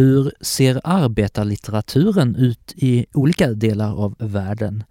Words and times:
Hur 0.00 0.32
ser 0.40 0.80
arbetarlitteraturen 0.84 2.36
ut 2.36 2.72
i 2.76 3.06
olika 3.14 3.48
delar 3.52 3.94
av 4.04 4.14
världen? 4.18 4.84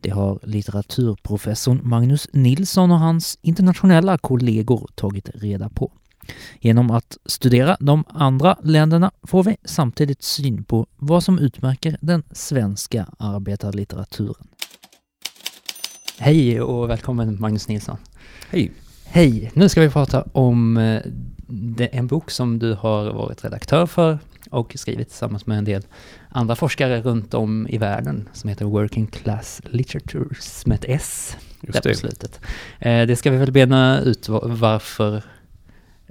Det 0.00 0.10
har 0.10 0.38
litteraturprofessorn 0.42 1.80
Magnus 1.82 2.28
Nilsson 2.32 2.90
och 2.90 2.98
hans 2.98 3.38
internationella 3.42 4.18
kollegor 4.18 4.90
tagit 4.94 5.30
reda 5.34 5.68
på. 5.68 5.92
Genom 6.60 6.90
att 6.90 7.18
studera 7.26 7.76
de 7.80 8.04
andra 8.08 8.56
länderna 8.62 9.10
får 9.22 9.44
vi 9.44 9.56
samtidigt 9.64 10.22
syn 10.22 10.64
på 10.64 10.86
vad 10.96 11.24
som 11.24 11.38
utmärker 11.38 11.98
den 12.00 12.22
svenska 12.30 13.06
arbetarlitteraturen. 13.18 14.46
Hej 16.18 16.60
och 16.60 16.90
välkommen 16.90 17.40
Magnus 17.40 17.68
Nilsson. 17.68 17.96
Hej. 18.50 18.72
Hej! 19.04 19.50
Nu 19.54 19.68
ska 19.68 19.80
vi 19.80 19.90
prata 19.90 20.24
om 20.32 20.76
eh, 20.76 21.02
en 21.92 22.06
bok 22.06 22.30
som 22.30 22.58
du 22.58 22.74
har 22.74 23.12
varit 23.12 23.44
redaktör 23.44 23.86
för 23.86 24.18
och 24.50 24.72
skrivit 24.76 25.08
tillsammans 25.08 25.46
med 25.46 25.58
en 25.58 25.64
del 25.64 25.82
andra 26.28 26.56
forskare 26.56 27.00
runt 27.00 27.34
om 27.34 27.68
i 27.68 27.78
världen 27.78 28.28
som 28.32 28.50
heter 28.50 28.64
Working 28.64 29.06
Class 29.06 29.60
Literatures 29.64 30.66
med 30.66 30.74
ett 30.74 30.84
S 30.88 31.36
Just 31.60 31.82
där 31.82 31.90
på 31.90 31.96
slutet. 31.96 32.40
Eh, 32.78 33.06
det 33.06 33.16
ska 33.16 33.30
vi 33.30 33.36
väl 33.36 33.52
bena 33.52 34.00
ut 34.00 34.28
varför 34.42 35.22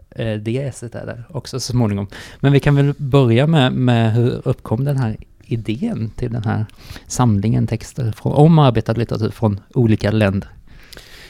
eh, 0.09 0.33
det 0.33 0.57
S 0.57 0.83
är 0.83 0.89
där 0.89 1.23
också 1.29 1.59
så 1.59 1.71
småningom. 1.71 2.07
Men 2.39 2.51
vi 2.51 2.59
kan 2.59 2.75
väl 2.75 2.93
börja 2.97 3.47
med, 3.47 3.73
med 3.73 4.13
hur 4.13 4.47
uppkom 4.47 4.85
den 4.85 4.97
här 4.97 5.17
idén 5.43 6.09
till 6.15 6.31
den 6.31 6.43
här 6.43 6.65
samlingen 7.07 7.67
texter 7.67 8.11
från, 8.11 8.33
om 8.33 8.59
arbetad 8.59 8.93
litteratur 8.93 9.29
från 9.29 9.59
olika 9.73 10.11
länder? 10.11 10.49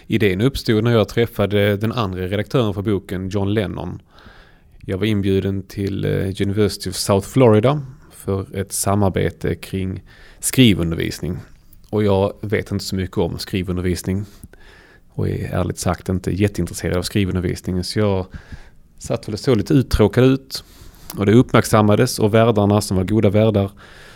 Idén 0.07 0.41
uppstod 0.41 0.83
när 0.83 0.91
jag 0.91 1.09
träffade 1.09 1.77
den 1.77 1.91
andra 1.91 2.21
redaktören 2.21 2.73
för 2.73 2.81
boken, 2.81 3.29
John 3.29 3.53
Lennon. 3.53 4.01
Jag 4.87 4.97
var 4.97 5.05
inbjuden 5.05 5.63
till 5.63 6.05
eh, 6.05 6.41
University 6.41 6.89
of 6.89 6.95
South 6.95 7.27
Florida 7.27 7.81
för 8.11 8.55
ett 8.55 8.71
samarbete 8.71 9.55
kring 9.55 10.03
skrivundervisning. 10.39 11.37
Och 11.89 12.03
jag 12.03 12.33
vet 12.41 12.71
inte 12.71 12.85
så 12.85 12.95
mycket 12.95 13.17
om 13.17 13.39
skrivundervisning 13.39 14.25
och 15.09 15.29
är 15.29 15.53
ärligt 15.53 15.77
sagt 15.77 16.09
inte 16.09 16.31
jätteintresserad 16.31 16.97
av 16.97 17.01
skrivundervisningen. 17.01 17.83
Så 17.83 17.99
jag 17.99 18.25
satt 18.97 19.27
väl 19.27 19.33
och 19.33 19.39
såg 19.39 19.57
lite 19.57 19.73
uttråkad 19.73 20.23
ut. 20.23 20.63
Och 21.17 21.25
det 21.25 21.33
uppmärksammades 21.33 22.19
och 22.19 22.33
värdarna 22.33 22.81
som 22.81 22.97
var 22.97 23.03
goda 23.03 23.29
värdar 23.29 23.71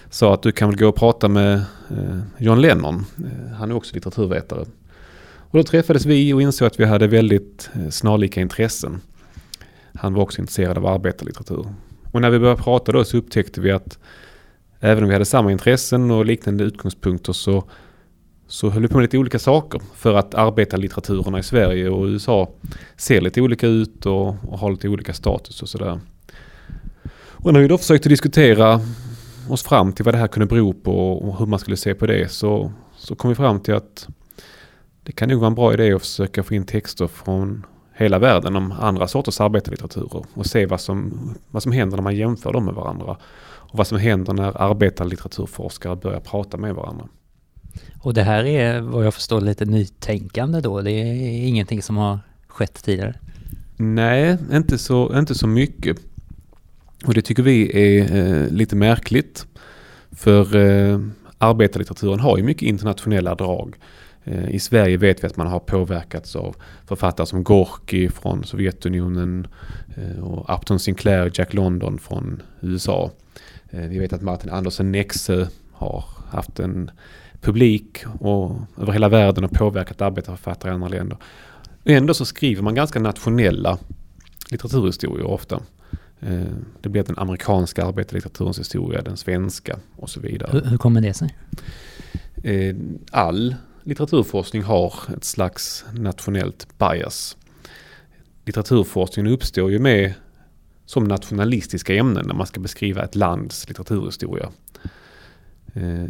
sa 0.09 0.33
att 0.33 0.43
du 0.43 0.51
kan 0.51 0.69
väl 0.69 0.79
gå 0.79 0.87
och 0.87 0.95
prata 0.95 1.27
med 1.27 1.53
eh, 1.89 2.19
John 2.37 2.61
Lennon. 2.61 3.05
Eh, 3.17 3.53
han 3.53 3.71
är 3.71 3.75
också 3.75 3.95
litteraturvetare. 3.95 4.65
Och 5.51 5.57
då 5.57 5.63
träffades 5.63 6.05
vi 6.05 6.33
och 6.33 6.41
insåg 6.41 6.67
att 6.67 6.79
vi 6.79 6.85
hade 6.85 7.07
väldigt 7.07 7.69
snarlika 7.89 8.41
intressen. 8.41 9.01
Han 9.93 10.13
var 10.13 10.23
också 10.23 10.41
intresserad 10.41 10.77
av 10.77 10.85
arbetarlitteratur. 10.85 11.65
Och 12.11 12.21
när 12.21 12.29
vi 12.29 12.39
började 12.39 12.61
prata 12.61 12.91
då 12.91 13.03
så 13.03 13.17
upptäckte 13.17 13.61
vi 13.61 13.71
att 13.71 13.99
även 14.79 15.03
om 15.03 15.09
vi 15.09 15.15
hade 15.15 15.25
samma 15.25 15.51
intressen 15.51 16.11
och 16.11 16.25
liknande 16.25 16.63
utgångspunkter 16.63 17.33
så, 17.33 17.63
så 18.47 18.69
höll 18.69 18.81
vi 18.81 18.87
på 18.87 18.97
med 18.97 19.01
lite 19.01 19.17
olika 19.17 19.39
saker. 19.39 19.81
För 19.95 20.13
att 20.13 20.35
arbetarlitteraturerna 20.35 21.39
i 21.39 21.43
Sverige 21.43 21.89
och 21.89 22.05
USA 22.05 22.49
ser 22.97 23.21
lite 23.21 23.41
olika 23.41 23.67
ut 23.67 24.05
och, 24.05 24.27
och 24.27 24.59
har 24.59 24.71
lite 24.71 24.89
olika 24.89 25.13
status 25.13 25.61
och 25.61 25.69
sådär. 25.69 25.99
Och 27.41 27.53
när 27.53 27.59
vi 27.59 27.67
då 27.67 27.77
försökte 27.77 28.09
diskutera 28.09 28.81
oss 29.49 29.63
fram 29.63 29.93
till 29.93 30.05
vad 30.05 30.13
det 30.13 30.17
här 30.17 30.27
kunde 30.27 30.45
bero 30.45 30.73
på 30.73 31.11
och 31.11 31.39
hur 31.39 31.45
man 31.45 31.59
skulle 31.59 31.77
se 31.77 31.95
på 31.95 32.05
det 32.07 32.31
så, 32.31 32.71
så 32.97 33.15
kom 33.15 33.29
vi 33.29 33.35
fram 33.35 33.59
till 33.59 33.73
att 33.73 34.07
det 35.03 35.11
kan 35.11 35.29
nog 35.29 35.39
vara 35.39 35.47
en 35.47 35.55
bra 35.55 35.73
idé 35.73 35.93
att 35.93 36.01
försöka 36.01 36.43
få 36.43 36.53
in 36.53 36.65
texter 36.65 37.07
från 37.07 37.65
hela 37.99 38.19
världen 38.19 38.55
om 38.55 38.71
andra 38.71 39.07
sorters 39.07 39.41
arbetarlitteraturer 39.41 40.23
och 40.33 40.45
se 40.45 40.65
vad 40.65 40.81
som, 40.81 41.13
vad 41.51 41.63
som 41.63 41.71
händer 41.71 41.97
när 41.97 42.03
man 42.03 42.15
jämför 42.15 42.53
dem 42.53 42.65
med 42.65 42.73
varandra. 42.73 43.17
Och 43.41 43.77
vad 43.77 43.87
som 43.87 43.97
händer 43.97 44.33
när 44.33 44.61
arbetarlitteraturforskare 44.61 45.95
börjar 45.95 46.19
prata 46.19 46.57
med 46.57 46.75
varandra. 46.75 47.07
Och 48.01 48.13
det 48.13 48.23
här 48.23 48.45
är 48.45 48.81
vad 48.81 49.05
jag 49.05 49.13
förstår 49.13 49.41
lite 49.41 49.65
nytänkande 49.65 50.61
då? 50.61 50.81
Det 50.81 50.91
är 50.91 51.47
ingenting 51.47 51.81
som 51.81 51.97
har 51.97 52.19
skett 52.47 52.83
tidigare? 52.83 53.15
Nej, 53.77 54.37
inte 54.51 54.77
så, 54.77 55.19
inte 55.19 55.35
så 55.35 55.47
mycket. 55.47 55.97
Och 57.05 57.13
det 57.13 57.21
tycker 57.21 57.43
vi 57.43 57.71
är 57.77 58.15
eh, 58.15 58.49
lite 58.49 58.75
märkligt. 58.75 59.45
För 60.11 60.55
eh, 60.55 60.99
arbetarlitteraturen 61.37 62.19
har 62.19 62.37
ju 62.37 62.43
mycket 62.43 62.63
internationella 62.63 63.35
drag. 63.35 63.75
Eh, 64.23 64.49
I 64.49 64.59
Sverige 64.59 64.97
vet 64.97 65.23
vi 65.23 65.27
att 65.27 65.37
man 65.37 65.47
har 65.47 65.59
påverkats 65.59 66.35
av 66.35 66.55
författare 66.85 67.27
som 67.27 67.43
Gorky 67.43 68.09
från 68.09 68.43
Sovjetunionen 68.43 69.47
eh, 69.95 70.23
och 70.23 70.55
Upton 70.55 70.79
Sinclair, 70.79 71.31
Jack 71.33 71.53
London 71.53 71.99
från 71.99 72.41
USA. 72.61 73.11
Eh, 73.69 73.87
vi 73.87 73.99
vet 73.99 74.13
att 74.13 74.21
Martin 74.21 74.49
Andersen 74.49 74.91
Nexö 74.91 75.45
har 75.71 76.05
haft 76.29 76.59
en 76.59 76.91
publik 77.41 78.03
och 78.19 78.55
över 78.77 78.93
hela 78.93 79.09
världen 79.09 79.43
och 79.43 79.51
påverkat 79.51 80.01
arbetarförfattare 80.01 80.71
i 80.71 80.73
andra 80.73 80.87
länder. 80.87 81.17
Ändå 81.85 82.13
så 82.13 82.25
skriver 82.25 82.61
man 82.61 82.75
ganska 82.75 82.99
nationella 82.99 83.77
litteraturhistorier 84.51 85.25
ofta. 85.25 85.61
Det 86.81 86.89
blir 86.89 87.03
den 87.03 87.17
amerikanska 87.17 87.85
arbetarlitteraturens 87.85 88.59
historia, 88.59 89.01
den 89.01 89.17
svenska 89.17 89.79
och 89.95 90.09
så 90.09 90.19
vidare. 90.19 90.49
Hur, 90.51 90.61
hur 90.61 90.77
kommer 90.77 91.01
det 91.01 91.13
sig? 91.13 91.35
All 93.11 93.55
litteraturforskning 93.83 94.63
har 94.63 94.93
ett 95.17 95.23
slags 95.23 95.85
nationellt 95.93 96.67
bias. 96.77 97.37
Litteraturforskningen 98.45 99.31
uppstår 99.33 99.71
ju 99.71 99.79
med 99.79 100.13
som 100.85 101.03
nationalistiska 101.03 101.95
ämnen 101.95 102.27
när 102.27 102.33
man 102.33 102.47
ska 102.47 102.59
beskriva 102.59 103.03
ett 103.03 103.15
lands 103.15 103.67
litteraturhistoria. 103.67 104.49
Eh, 105.73 106.03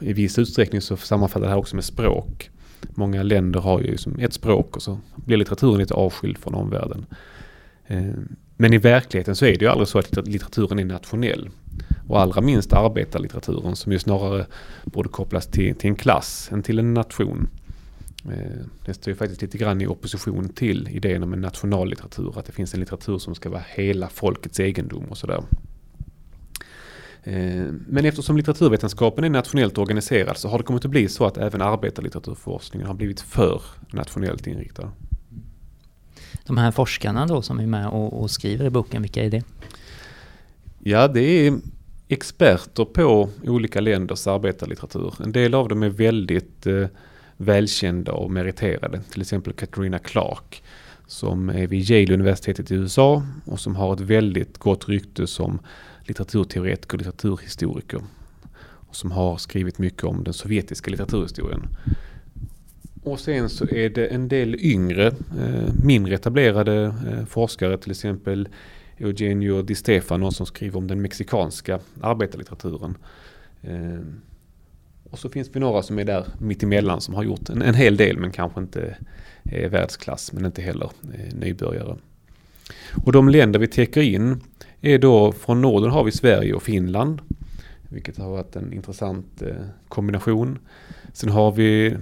I 0.00 0.12
viss 0.12 0.38
utsträckning 0.38 0.80
så 0.80 0.96
sammanfaller 0.96 1.46
det 1.46 1.52
här 1.52 1.58
också 1.58 1.76
med 1.76 1.84
språk. 1.84 2.50
Många 2.94 3.22
länder 3.22 3.60
har 3.60 3.80
ju 3.80 3.96
som 3.96 4.18
ett 4.18 4.32
språk 4.32 4.76
och 4.76 4.82
så 4.82 4.98
blir 5.16 5.36
litteraturen 5.36 5.78
lite 5.78 5.94
avskild 5.94 6.38
från 6.38 6.54
omvärlden. 6.54 7.06
Eh, 7.86 8.12
men 8.56 8.72
i 8.72 8.78
verkligheten 8.78 9.36
så 9.36 9.44
är 9.44 9.52
det 9.52 9.64
ju 9.64 9.70
aldrig 9.70 9.88
så 9.88 9.98
att 9.98 10.26
litteraturen 10.28 10.78
är 10.78 10.84
nationell. 10.84 11.50
Och 12.08 12.20
allra 12.20 12.40
minst 12.40 12.72
arbetarlitteraturen 12.72 13.76
som 13.76 13.92
ju 13.92 13.98
snarare 13.98 14.46
borde 14.84 15.08
kopplas 15.08 15.46
till, 15.46 15.74
till 15.74 15.90
en 15.90 15.96
klass 15.96 16.48
än 16.52 16.62
till 16.62 16.78
en 16.78 16.94
nation. 16.94 17.48
Eh, 18.24 18.64
det 18.84 18.94
står 18.94 19.10
ju 19.10 19.16
faktiskt 19.16 19.42
lite 19.42 19.58
grann 19.58 19.80
i 19.80 19.86
opposition 19.86 20.48
till 20.48 20.88
idén 20.88 21.22
om 21.22 21.32
en 21.32 21.40
nationallitteratur. 21.40 22.38
Att 22.38 22.46
det 22.46 22.52
finns 22.52 22.74
en 22.74 22.80
litteratur 22.80 23.18
som 23.18 23.34
ska 23.34 23.50
vara 23.50 23.64
hela 23.68 24.08
folkets 24.08 24.60
egendom 24.60 25.04
och 25.04 25.18
sådär. 25.18 25.42
Eh, 27.22 27.66
men 27.86 28.04
eftersom 28.04 28.36
litteraturvetenskapen 28.36 29.24
är 29.24 29.30
nationellt 29.30 29.78
organiserad 29.78 30.36
så 30.36 30.48
har 30.48 30.58
det 30.58 30.64
kommit 30.64 30.84
att 30.84 30.90
bli 30.90 31.08
så 31.08 31.24
att 31.26 31.36
även 31.36 31.62
arbetarlitteraturforskningen 31.62 32.86
har 32.86 32.94
blivit 32.94 33.20
för 33.20 33.62
nationellt 33.92 34.46
inriktad. 34.46 34.92
De 36.46 36.56
här 36.56 36.70
forskarna 36.70 37.26
då 37.26 37.42
som 37.42 37.60
är 37.60 37.66
med 37.66 37.88
och, 37.88 38.20
och 38.20 38.30
skriver 38.30 38.64
i 38.64 38.70
boken, 38.70 39.02
vilka 39.02 39.24
är 39.24 39.30
det? 39.30 39.42
Ja, 40.78 41.08
det 41.08 41.20
är 41.20 41.60
experter 42.08 42.84
på 42.84 43.30
olika 43.44 43.80
länders 43.80 44.26
arbetarlitteratur. 44.26 45.14
En 45.24 45.32
del 45.32 45.54
av 45.54 45.68
dem 45.68 45.82
är 45.82 45.88
väldigt 45.88 46.66
eh, 46.66 46.86
välkända 47.36 48.12
och 48.12 48.30
meriterade. 48.30 49.00
Till 49.10 49.20
exempel 49.20 49.52
Katarina 49.52 49.98
Clark 49.98 50.62
som 51.06 51.48
är 51.48 51.66
vid 51.66 51.90
Yale-universitetet 51.90 52.70
i 52.70 52.74
USA 52.74 53.22
och 53.44 53.60
som 53.60 53.76
har 53.76 53.92
ett 53.92 54.00
väldigt 54.00 54.58
gott 54.58 54.88
rykte 54.88 55.26
som 55.26 55.58
litteraturteoretiker 56.02 56.94
och 56.94 56.98
litteraturhistoriker. 56.98 58.00
Och 58.60 58.96
som 58.96 59.10
har 59.10 59.36
skrivit 59.36 59.78
mycket 59.78 60.04
om 60.04 60.24
den 60.24 60.34
sovjetiska 60.34 60.90
litteraturhistorien. 60.90 61.62
Och 63.02 63.20
sen 63.20 63.48
så 63.48 63.68
är 63.68 63.90
det 63.90 64.06
en 64.06 64.28
del 64.28 64.56
yngre, 64.60 65.06
eh, 65.06 65.74
mindre 65.84 66.14
etablerade 66.14 66.82
eh, 66.84 67.24
forskare, 67.26 67.78
till 67.78 67.90
exempel 67.90 68.48
Eugenio 68.98 69.62
Di 69.62 69.74
Stefano 69.74 70.30
som 70.30 70.46
skriver 70.46 70.78
om 70.78 70.86
den 70.86 71.02
mexikanska 71.02 71.80
arbetarlitteraturen. 72.00 72.96
Eh, 73.62 74.00
och 75.10 75.18
så 75.18 75.28
finns 75.28 75.48
det 75.48 75.58
några 75.58 75.82
som 75.82 75.98
är 75.98 76.04
där 76.04 76.26
mittemellan 76.38 77.00
som 77.00 77.14
har 77.14 77.22
gjort 77.22 77.48
en, 77.48 77.62
en 77.62 77.74
hel 77.74 77.96
del 77.96 78.18
men 78.18 78.32
kanske 78.32 78.60
inte 78.60 78.96
är 79.44 79.68
världsklass 79.68 80.32
men 80.32 80.46
inte 80.46 80.62
heller 80.62 80.90
eh, 81.14 81.34
nybörjare. 81.34 81.96
Och 83.04 83.12
de 83.12 83.28
länder 83.28 83.58
vi 83.58 83.66
täcker 83.66 84.00
in 84.00 84.40
är 84.80 84.98
då 84.98 85.32
från 85.32 85.60
Norden 85.60 85.90
har 85.90 86.04
vi 86.04 86.12
Sverige 86.12 86.54
och 86.54 86.62
Finland. 86.62 87.20
Vilket 87.88 88.18
har 88.18 88.30
varit 88.30 88.56
en 88.56 88.72
intressant 88.72 89.42
eh, 89.42 89.56
kombination. 89.88 90.58
Sen 91.12 91.30
har 91.30 91.52
vi 91.52 91.96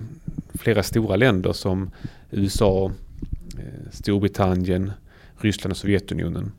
flera 0.55 0.83
stora 0.83 1.17
länder 1.17 1.53
som 1.53 1.91
USA, 2.31 2.93
eh, 3.59 3.91
Storbritannien, 3.91 4.93
Ryssland 5.37 5.71
och 5.71 5.77
Sovjetunionen. 5.77 6.53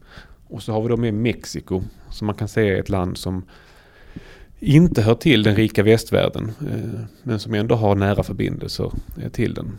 Och 0.49 0.63
så 0.63 0.71
har 0.71 0.81
vi 0.81 0.89
då 0.89 0.97
med 0.97 1.13
Mexiko 1.13 1.83
som 2.11 2.27
man 2.27 2.35
kan 2.35 2.47
säga 2.47 2.77
är 2.77 2.79
ett 2.79 2.89
land 2.89 3.17
som 3.17 3.43
inte 4.59 5.01
hör 5.01 5.15
till 5.15 5.43
den 5.43 5.55
rika 5.55 5.83
västvärlden 5.83 6.51
eh, 6.61 6.99
men 7.23 7.39
som 7.39 7.53
ändå 7.53 7.75
har 7.75 7.95
nära 7.95 8.23
förbindelser 8.23 8.91
eh, 9.21 9.29
till 9.29 9.53
den. 9.53 9.77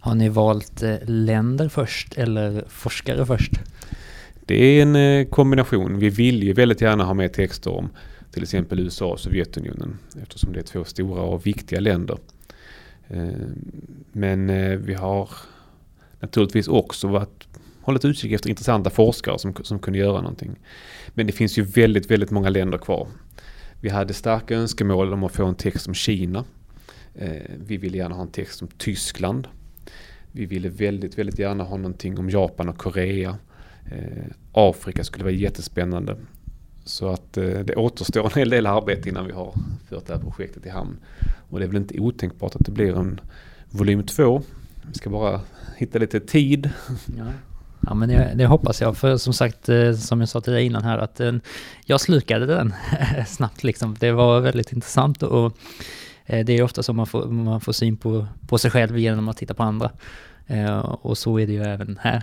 Har 0.00 0.14
ni 0.14 0.28
valt 0.28 0.82
eh, 0.82 0.96
länder 1.06 1.68
först 1.68 2.18
eller 2.18 2.64
forskare 2.68 3.26
först? 3.26 3.52
Det 4.46 4.54
är 4.54 4.82
en 4.82 5.26
kombination. 5.26 5.98
Vi 5.98 6.10
vill 6.10 6.42
ju 6.42 6.52
väldigt 6.52 6.80
gärna 6.80 7.04
ha 7.04 7.14
med 7.14 7.32
texter 7.32 7.70
om 7.70 7.88
till 8.30 8.42
exempel 8.42 8.80
USA 8.80 9.06
och 9.06 9.20
Sovjetunionen 9.20 9.98
eftersom 10.22 10.52
det 10.52 10.58
är 10.58 10.62
två 10.62 10.84
stora 10.84 11.22
och 11.22 11.46
viktiga 11.46 11.80
länder. 11.80 12.18
Men 14.12 14.46
vi 14.84 14.94
har 14.94 15.28
naturligtvis 16.20 16.68
också 16.68 17.08
varit, 17.08 17.48
hållit 17.84 18.04
utkik 18.04 18.32
efter 18.32 18.50
intressanta 18.50 18.90
forskare 18.90 19.38
som, 19.38 19.54
som 19.62 19.78
kunde 19.78 19.98
göra 19.98 20.20
någonting. 20.20 20.56
Men 21.08 21.26
det 21.26 21.32
finns 21.32 21.58
ju 21.58 21.62
väldigt, 21.62 22.10
väldigt 22.10 22.30
många 22.30 22.50
länder 22.50 22.78
kvar. 22.78 23.08
Vi 23.80 23.88
hade 23.88 24.14
starka 24.14 24.56
önskemål 24.56 25.12
om 25.12 25.24
att 25.24 25.32
få 25.32 25.46
en 25.46 25.54
text 25.54 25.88
om 25.88 25.94
Kina. 25.94 26.44
Eh, 27.14 27.42
vi 27.66 27.76
ville 27.76 27.96
gärna 27.96 28.14
ha 28.14 28.22
en 28.22 28.30
text 28.30 28.62
om 28.62 28.68
Tyskland. 28.78 29.48
Vi 30.32 30.46
ville 30.46 30.68
väldigt, 30.68 31.18
väldigt 31.18 31.38
gärna 31.38 31.64
ha 31.64 31.76
någonting 31.76 32.18
om 32.18 32.30
Japan 32.30 32.68
och 32.68 32.78
Korea. 32.78 33.38
Eh, 33.92 34.24
Afrika 34.52 35.04
skulle 35.04 35.24
vara 35.24 35.34
jättespännande. 35.34 36.16
Så 36.84 37.08
att 37.08 37.36
eh, 37.36 37.44
det 37.44 37.76
återstår 37.76 38.24
en 38.24 38.38
hel 38.38 38.50
del 38.50 38.66
arbete 38.66 39.08
innan 39.08 39.26
vi 39.26 39.32
har 39.32 39.54
fört 39.88 40.06
det 40.06 40.12
här 40.12 40.20
projektet 40.20 40.66
i 40.66 40.68
hamn. 40.68 40.96
Och 41.48 41.58
det 41.58 41.64
är 41.64 41.66
väl 41.66 41.76
inte 41.76 42.00
otänkbart 42.00 42.56
att 42.56 42.64
det 42.64 42.72
blir 42.72 42.96
en 42.96 43.20
volym 43.70 44.02
två. 44.02 44.42
Vi 44.86 44.94
ska 44.94 45.10
bara 45.10 45.40
hitta 45.76 45.98
lite 45.98 46.20
tid. 46.20 46.70
Ja. 47.18 47.24
Ja 47.86 47.94
men 47.94 48.08
det, 48.08 48.32
det, 48.34 48.46
hoppas 48.46 48.80
jag, 48.80 48.96
för 48.96 49.16
som 49.16 49.32
sagt, 49.32 49.68
eh, 49.68 49.92
som 49.92 50.20
jag 50.20 50.28
sa 50.28 50.40
till 50.40 50.52
dig 50.52 50.66
innan 50.66 50.84
här, 50.84 50.98
att 50.98 51.20
eh, 51.20 51.32
jag 51.84 52.00
slukade 52.00 52.46
den 52.46 52.74
snabbt 53.26 53.64
liksom. 53.64 53.96
Det 54.00 54.12
var 54.12 54.40
väldigt 54.40 54.72
intressant 54.72 55.22
och 55.22 55.56
eh, 56.26 56.44
det 56.44 56.52
är 56.52 56.62
ofta 56.62 56.82
så 56.82 56.92
man 56.92 57.06
får, 57.06 57.26
man 57.26 57.60
får 57.60 57.72
syn 57.72 57.96
på, 57.96 58.26
på 58.48 58.58
sig 58.58 58.70
själv 58.70 58.98
genom 58.98 59.28
att 59.28 59.36
titta 59.36 59.54
på 59.54 59.62
andra. 59.62 59.90
Och 60.82 61.18
så 61.18 61.38
är 61.38 61.46
det 61.46 61.52
ju 61.52 61.62
även 61.62 61.98
här. 62.02 62.22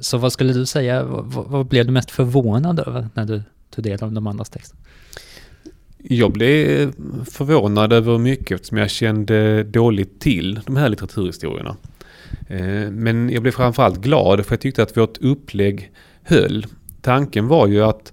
Så 0.00 0.18
vad 0.18 0.32
skulle 0.32 0.52
du 0.52 0.66
säga, 0.66 1.04
vad, 1.04 1.46
vad 1.46 1.66
blev 1.66 1.86
du 1.86 1.92
mest 1.92 2.10
förvånad 2.10 2.80
över 2.80 3.08
när 3.14 3.24
du 3.24 3.42
tog 3.70 3.84
del 3.84 4.04
av 4.04 4.12
de 4.12 4.26
andras 4.26 4.50
texter? 4.50 4.78
Jag 5.98 6.32
blev 6.32 6.92
förvånad 7.24 7.92
över 7.92 8.18
mycket 8.18 8.54
eftersom 8.54 8.78
jag 8.78 8.90
kände 8.90 9.62
dåligt 9.62 10.20
till 10.20 10.60
de 10.66 10.76
här 10.76 10.88
litteraturhistorierna. 10.88 11.76
Eh, 12.50 12.90
men 12.90 13.30
jag 13.30 13.42
blev 13.42 13.52
framförallt 13.52 14.00
glad 14.00 14.46
för 14.46 14.52
jag 14.52 14.60
tyckte 14.60 14.82
att 14.82 14.96
vårt 14.96 15.18
upplägg 15.18 15.92
höll. 16.22 16.66
Tanken 17.02 17.48
var 17.48 17.66
ju 17.66 17.84
att 17.84 18.12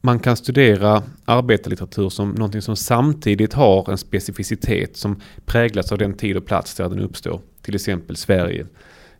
man 0.00 0.18
kan 0.18 0.36
studera 0.36 1.02
arbetarlitteratur 1.24 2.08
som 2.08 2.30
någonting 2.30 2.62
som 2.62 2.76
samtidigt 2.76 3.52
har 3.52 3.90
en 3.90 3.98
specificitet 3.98 4.96
som 4.96 5.20
präglas 5.46 5.92
av 5.92 5.98
den 5.98 6.14
tid 6.14 6.36
och 6.36 6.46
plats 6.46 6.74
där 6.74 6.88
den 6.88 6.98
uppstår. 6.98 7.40
Till 7.62 7.74
exempel 7.74 8.16
Sverige 8.16 8.66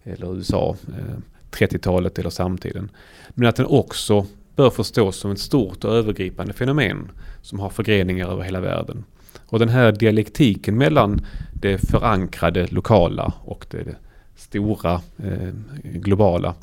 eller 0.05 0.37
USA, 0.37 0.77
eh, 0.89 1.19
30-talet 1.51 2.19
eller 2.19 2.31
samtiden. 2.31 2.91
Men 3.29 3.49
att 3.49 3.57
den 3.57 3.67
också 3.67 4.27
bör 4.57 4.71
förstås 4.71 5.17
som 5.17 5.31
ett 5.31 5.39
stort 5.39 5.85
och 5.85 5.95
övergripande 5.95 6.53
fenomen 6.53 7.11
som 7.43 7.61
har 7.61 7.71
förgreningar 7.71 8.29
över 8.29 8.43
hela 8.43 8.61
världen. 8.61 9.05
Och 9.53 9.59
den 9.59 9.69
här 9.69 9.93
dialektiken 9.93 10.79
mellan 10.79 11.27
det 11.53 11.79
förankrade 11.79 12.67
lokala 12.67 13.33
och 13.45 13.67
det 13.71 13.97
stora 14.37 15.01
eh, 15.19 15.55
globala 15.83 16.55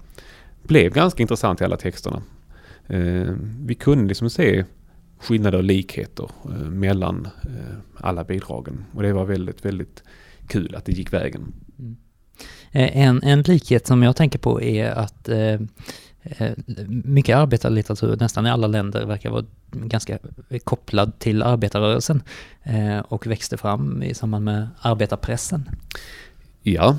blev 0.63 0.93
ganska 0.93 1.21
intressant 1.21 1.61
i 1.61 1.63
alla 1.63 1.77
texterna. 1.77 2.21
Eh, 2.87 3.33
vi 3.65 3.75
kunde 3.75 4.07
liksom 4.07 4.29
se 4.29 4.65
skillnader 5.19 5.57
och 5.57 5.63
likheter 5.63 6.29
eh, 6.45 6.51
mellan 6.51 7.27
eh, 7.43 7.77
alla 7.97 8.23
bidragen 8.23 8.85
och 8.93 9.03
det 9.03 9.13
var 9.13 9.25
väldigt, 9.25 9.65
väldigt 9.65 10.03
kul 10.47 10.75
att 10.75 10.85
det 10.85 10.91
gick 10.91 11.13
vägen. 11.13 11.53
Mm. 11.79 11.97
Eh, 12.71 12.97
en, 12.97 13.23
en 13.23 13.41
likhet 13.41 13.87
som 13.87 14.03
jag 14.03 14.15
tänker 14.15 14.39
på 14.39 14.61
är 14.61 14.91
att 14.91 15.29
eh, 15.29 15.59
Eh, 16.37 16.51
mycket 16.87 17.37
arbetarlitteratur, 17.37 18.17
nästan 18.19 18.47
i 18.47 18.49
alla 18.49 18.67
länder, 18.67 19.05
verkar 19.05 19.29
vara 19.29 19.45
ganska 19.71 20.17
kopplad 20.63 21.19
till 21.19 21.43
arbetarrörelsen 21.43 22.23
eh, 22.63 22.99
och 22.99 23.27
växte 23.27 23.57
fram 23.57 24.03
i 24.03 24.13
samband 24.13 24.45
med 24.45 24.67
arbetarpressen. 24.81 25.69
Ja, 26.61 26.97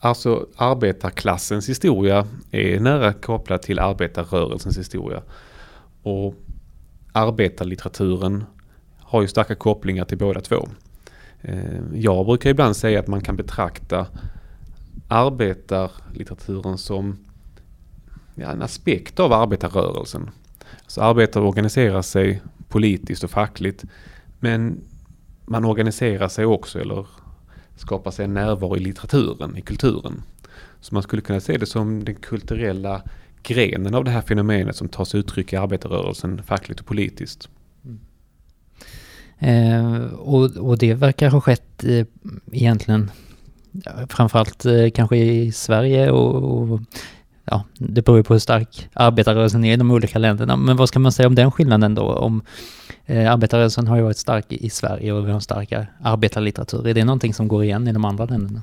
alltså 0.00 0.46
arbetarklassens 0.56 1.68
historia 1.68 2.26
är 2.50 2.80
nära 2.80 3.12
kopplad 3.12 3.62
till 3.62 3.78
arbetarrörelsens 3.78 4.78
historia. 4.78 5.22
Och 6.02 6.34
arbetarlitteraturen 7.12 8.44
har 8.98 9.22
ju 9.22 9.28
starka 9.28 9.54
kopplingar 9.54 10.04
till 10.04 10.18
båda 10.18 10.40
två. 10.40 10.68
Eh, 11.42 11.80
jag 11.94 12.26
brukar 12.26 12.50
ibland 12.50 12.76
säga 12.76 13.00
att 13.00 13.06
man 13.06 13.20
kan 13.20 13.36
betrakta 13.36 14.06
arbetarlitteraturen 15.08 16.78
som 16.78 17.18
ja, 18.34 18.52
en 18.52 18.62
aspekt 18.62 19.20
av 19.20 19.32
arbetarrörelsen. 19.32 20.30
Så 20.86 21.02
arbetare 21.02 21.44
organiserar 21.44 22.02
sig 22.02 22.42
politiskt 22.68 23.24
och 23.24 23.30
fackligt. 23.30 23.84
Men 24.40 24.80
man 25.44 25.64
organiserar 25.64 26.28
sig 26.28 26.46
också 26.46 26.80
eller 26.80 27.06
skapar 27.76 28.10
sig 28.10 28.24
en 28.24 28.34
närvaro 28.34 28.76
i 28.76 28.80
litteraturen, 28.80 29.56
i 29.56 29.60
kulturen. 29.60 30.22
Så 30.80 30.94
man 30.94 31.02
skulle 31.02 31.22
kunna 31.22 31.40
se 31.40 31.58
det 31.58 31.66
som 31.66 32.04
den 32.04 32.14
kulturella 32.14 33.02
grenen 33.42 33.94
av 33.94 34.04
det 34.04 34.10
här 34.10 34.20
fenomenet 34.20 34.76
som 34.76 34.88
tas 34.88 35.14
uttryck 35.14 35.52
i 35.52 35.56
arbetarrörelsen 35.56 36.42
fackligt 36.42 36.80
och 36.80 36.86
politiskt. 36.86 37.48
Mm. 37.84 38.00
Eh, 39.38 40.04
och, 40.12 40.56
och, 40.56 40.78
det 40.78 40.94
verkar 40.94 41.30
ha 41.30 41.40
skett 41.40 41.84
eh, 41.84 42.06
egentligen 42.52 43.10
framförallt 44.08 44.64
eh, 44.64 44.90
kanske 44.90 45.16
i 45.16 45.52
Sverige 45.52 46.10
och, 46.10 46.72
och 46.72 46.80
ja, 47.44 47.64
det 47.78 48.02
beror 48.02 48.18
ju 48.18 48.22
på 48.22 48.34
hur 48.34 48.38
stark 48.38 48.88
arbetarrörelsen 48.92 49.64
är 49.64 49.72
i 49.72 49.76
de 49.76 49.90
olika 49.90 50.18
länderna. 50.18 50.56
Men 50.56 50.76
vad 50.76 50.88
ska 50.88 50.98
man 50.98 51.12
säga 51.12 51.26
om 51.26 51.34
den 51.34 51.50
skillnaden 51.50 51.94
då? 51.94 52.02
Om 52.02 52.42
eh, 53.06 53.32
arbetarrörelsen 53.32 53.86
har 53.86 53.96
ju 53.96 54.02
varit 54.02 54.18
stark 54.18 54.52
i 54.52 54.70
Sverige 54.70 55.12
och 55.12 55.24
vi 55.24 55.28
har 55.28 55.34
en 55.34 55.40
starkare 55.40 55.86
arbetarlitteratur. 56.02 56.88
Är 56.88 56.94
det 56.94 57.04
någonting 57.04 57.34
som 57.34 57.48
går 57.48 57.64
igen 57.64 57.88
i 57.88 57.92
de 57.92 58.04
andra 58.04 58.24
länderna? 58.24 58.62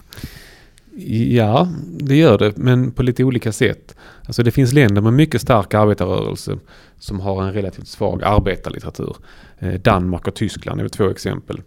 Ja, 1.07 1.67
det 1.99 2.15
gör 2.15 2.37
det, 2.37 2.57
men 2.57 2.91
på 2.91 3.03
lite 3.03 3.23
olika 3.23 3.51
sätt. 3.51 3.95
Alltså 4.25 4.43
det 4.43 4.51
finns 4.51 4.73
länder 4.73 5.01
med 5.01 5.13
mycket 5.13 5.41
stark 5.41 5.73
arbetarrörelse 5.73 6.57
som 6.99 7.19
har 7.19 7.43
en 7.43 7.53
relativt 7.53 7.87
svag 7.87 8.23
arbetarlitteratur. 8.23 9.15
Eh, 9.59 9.73
Danmark 9.73 10.27
och 10.27 10.35
Tyskland 10.35 10.81
är 10.81 10.87
två 10.87 11.09
exempel. 11.09 11.61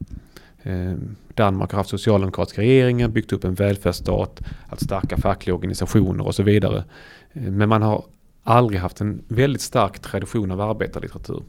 Eh, 0.64 0.94
Danmark 1.34 1.72
har 1.72 1.78
haft 1.78 1.90
socialdemokratiska 1.90 2.60
regeringar, 2.60 3.08
byggt 3.08 3.32
upp 3.32 3.44
en 3.44 3.54
välfärdsstat, 3.54 4.40
haft 4.68 4.84
starka 4.84 5.16
fackliga 5.16 5.54
organisationer 5.54 6.26
och 6.26 6.34
så 6.34 6.42
vidare. 6.42 6.84
Eh, 7.32 7.42
men 7.42 7.68
man 7.68 7.82
har 7.82 8.04
aldrig 8.42 8.80
haft 8.80 9.00
en 9.00 9.22
väldigt 9.28 9.62
stark 9.62 9.98
tradition 9.98 10.50
av 10.50 10.60
arbetarlitteratur. 10.60 11.42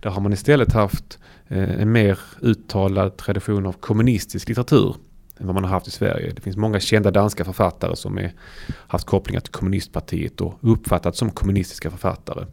Där 0.00 0.10
har 0.10 0.20
man 0.20 0.32
istället 0.32 0.72
haft 0.72 1.18
eh, 1.48 1.80
en 1.80 1.92
mer 1.92 2.18
uttalad 2.40 3.16
tradition 3.16 3.66
av 3.66 3.72
kommunistisk 3.72 4.48
litteratur 4.48 4.96
än 5.38 5.46
vad 5.46 5.54
man 5.54 5.64
har 5.64 5.70
haft 5.70 5.88
i 5.88 5.90
Sverige. 5.90 6.32
Det 6.32 6.40
finns 6.40 6.56
många 6.56 6.80
kända 6.80 7.10
danska 7.10 7.44
författare 7.44 7.96
som 7.96 8.16
har 8.16 8.32
haft 8.76 9.06
kopplingar 9.06 9.40
till 9.40 9.52
kommunistpartiet 9.52 10.40
och 10.40 10.54
uppfattats 10.60 11.18
som 11.18 11.30
kommunistiska 11.30 11.90
författare. 11.90 12.46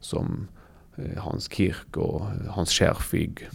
Som 0.00 0.48
Hans 1.16 1.52
Kirk 1.52 1.96
och 1.96 2.22
Hans 2.48 2.70
Scherfig 2.70 3.48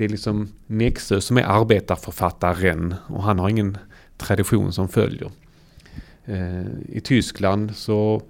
det 0.00 0.04
är 0.04 0.08
liksom 0.08 0.48
Nexö 0.66 1.20
som 1.20 1.38
är 1.38 1.42
arbetarförfattaren 1.42 2.94
och 3.06 3.22
han 3.22 3.38
har 3.38 3.48
ingen 3.48 3.78
tradition 4.16 4.72
som 4.72 4.88
följer. 4.88 5.30
Eh, 6.24 6.66
I 6.88 7.00
Tyskland 7.04 7.76
så 7.76 8.22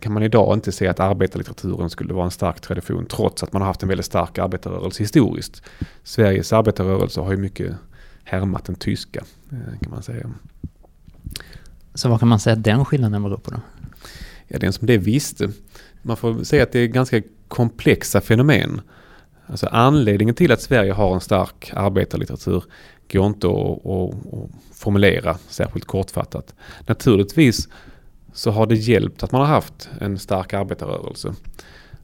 kan 0.00 0.12
man 0.12 0.22
idag 0.22 0.54
inte 0.54 0.72
se 0.72 0.88
att 0.88 1.00
arbetarlitteraturen 1.00 1.90
skulle 1.90 2.14
vara 2.14 2.24
en 2.24 2.30
stark 2.30 2.60
tradition 2.60 3.06
trots 3.06 3.42
att 3.42 3.52
man 3.52 3.62
har 3.62 3.66
haft 3.66 3.82
en 3.82 3.88
väldigt 3.88 4.06
stark 4.06 4.38
arbetarrörelse 4.38 5.02
historiskt. 5.02 5.62
Sveriges 6.02 6.52
arbetarrörelse 6.52 7.20
har 7.20 7.30
ju 7.30 7.36
mycket 7.36 7.74
härmat 8.24 8.64
den 8.64 8.74
tyska 8.74 9.24
eh, 9.52 9.78
kan 9.80 9.90
man 9.90 10.02
säga. 10.02 10.30
Så 11.94 12.08
vad 12.08 12.18
kan 12.18 12.28
man 12.28 12.40
säga 12.40 12.56
att 12.56 12.64
den 12.64 12.84
skillnaden 12.84 13.22
beror 13.22 13.36
på 13.36 13.50
då? 13.50 13.60
Ja, 14.48 14.58
den 14.58 14.72
som 14.72 14.86
det 14.86 14.98
visste. 14.98 15.50
Man 16.02 16.16
får 16.16 16.44
säga 16.44 16.62
att 16.62 16.72
det 16.72 16.78
är 16.78 16.86
ganska 16.86 17.22
komplexa 17.48 18.20
fenomen. 18.20 18.80
Alltså 19.46 19.66
anledningen 19.66 20.34
till 20.34 20.52
att 20.52 20.60
Sverige 20.60 20.92
har 20.92 21.14
en 21.14 21.20
stark 21.20 21.70
arbetarlitteratur 21.74 22.64
går 23.12 23.26
inte 23.26 23.46
att, 23.46 23.86
att, 23.86 24.34
att 24.34 24.50
formulera 24.74 25.38
särskilt 25.48 25.84
kortfattat. 25.84 26.54
Naturligtvis 26.86 27.68
så 28.32 28.50
har 28.50 28.66
det 28.66 28.74
hjälpt 28.74 29.22
att 29.22 29.32
man 29.32 29.40
har 29.40 29.48
haft 29.48 29.90
en 30.00 30.18
stark 30.18 30.54
arbetarrörelse. 30.54 31.34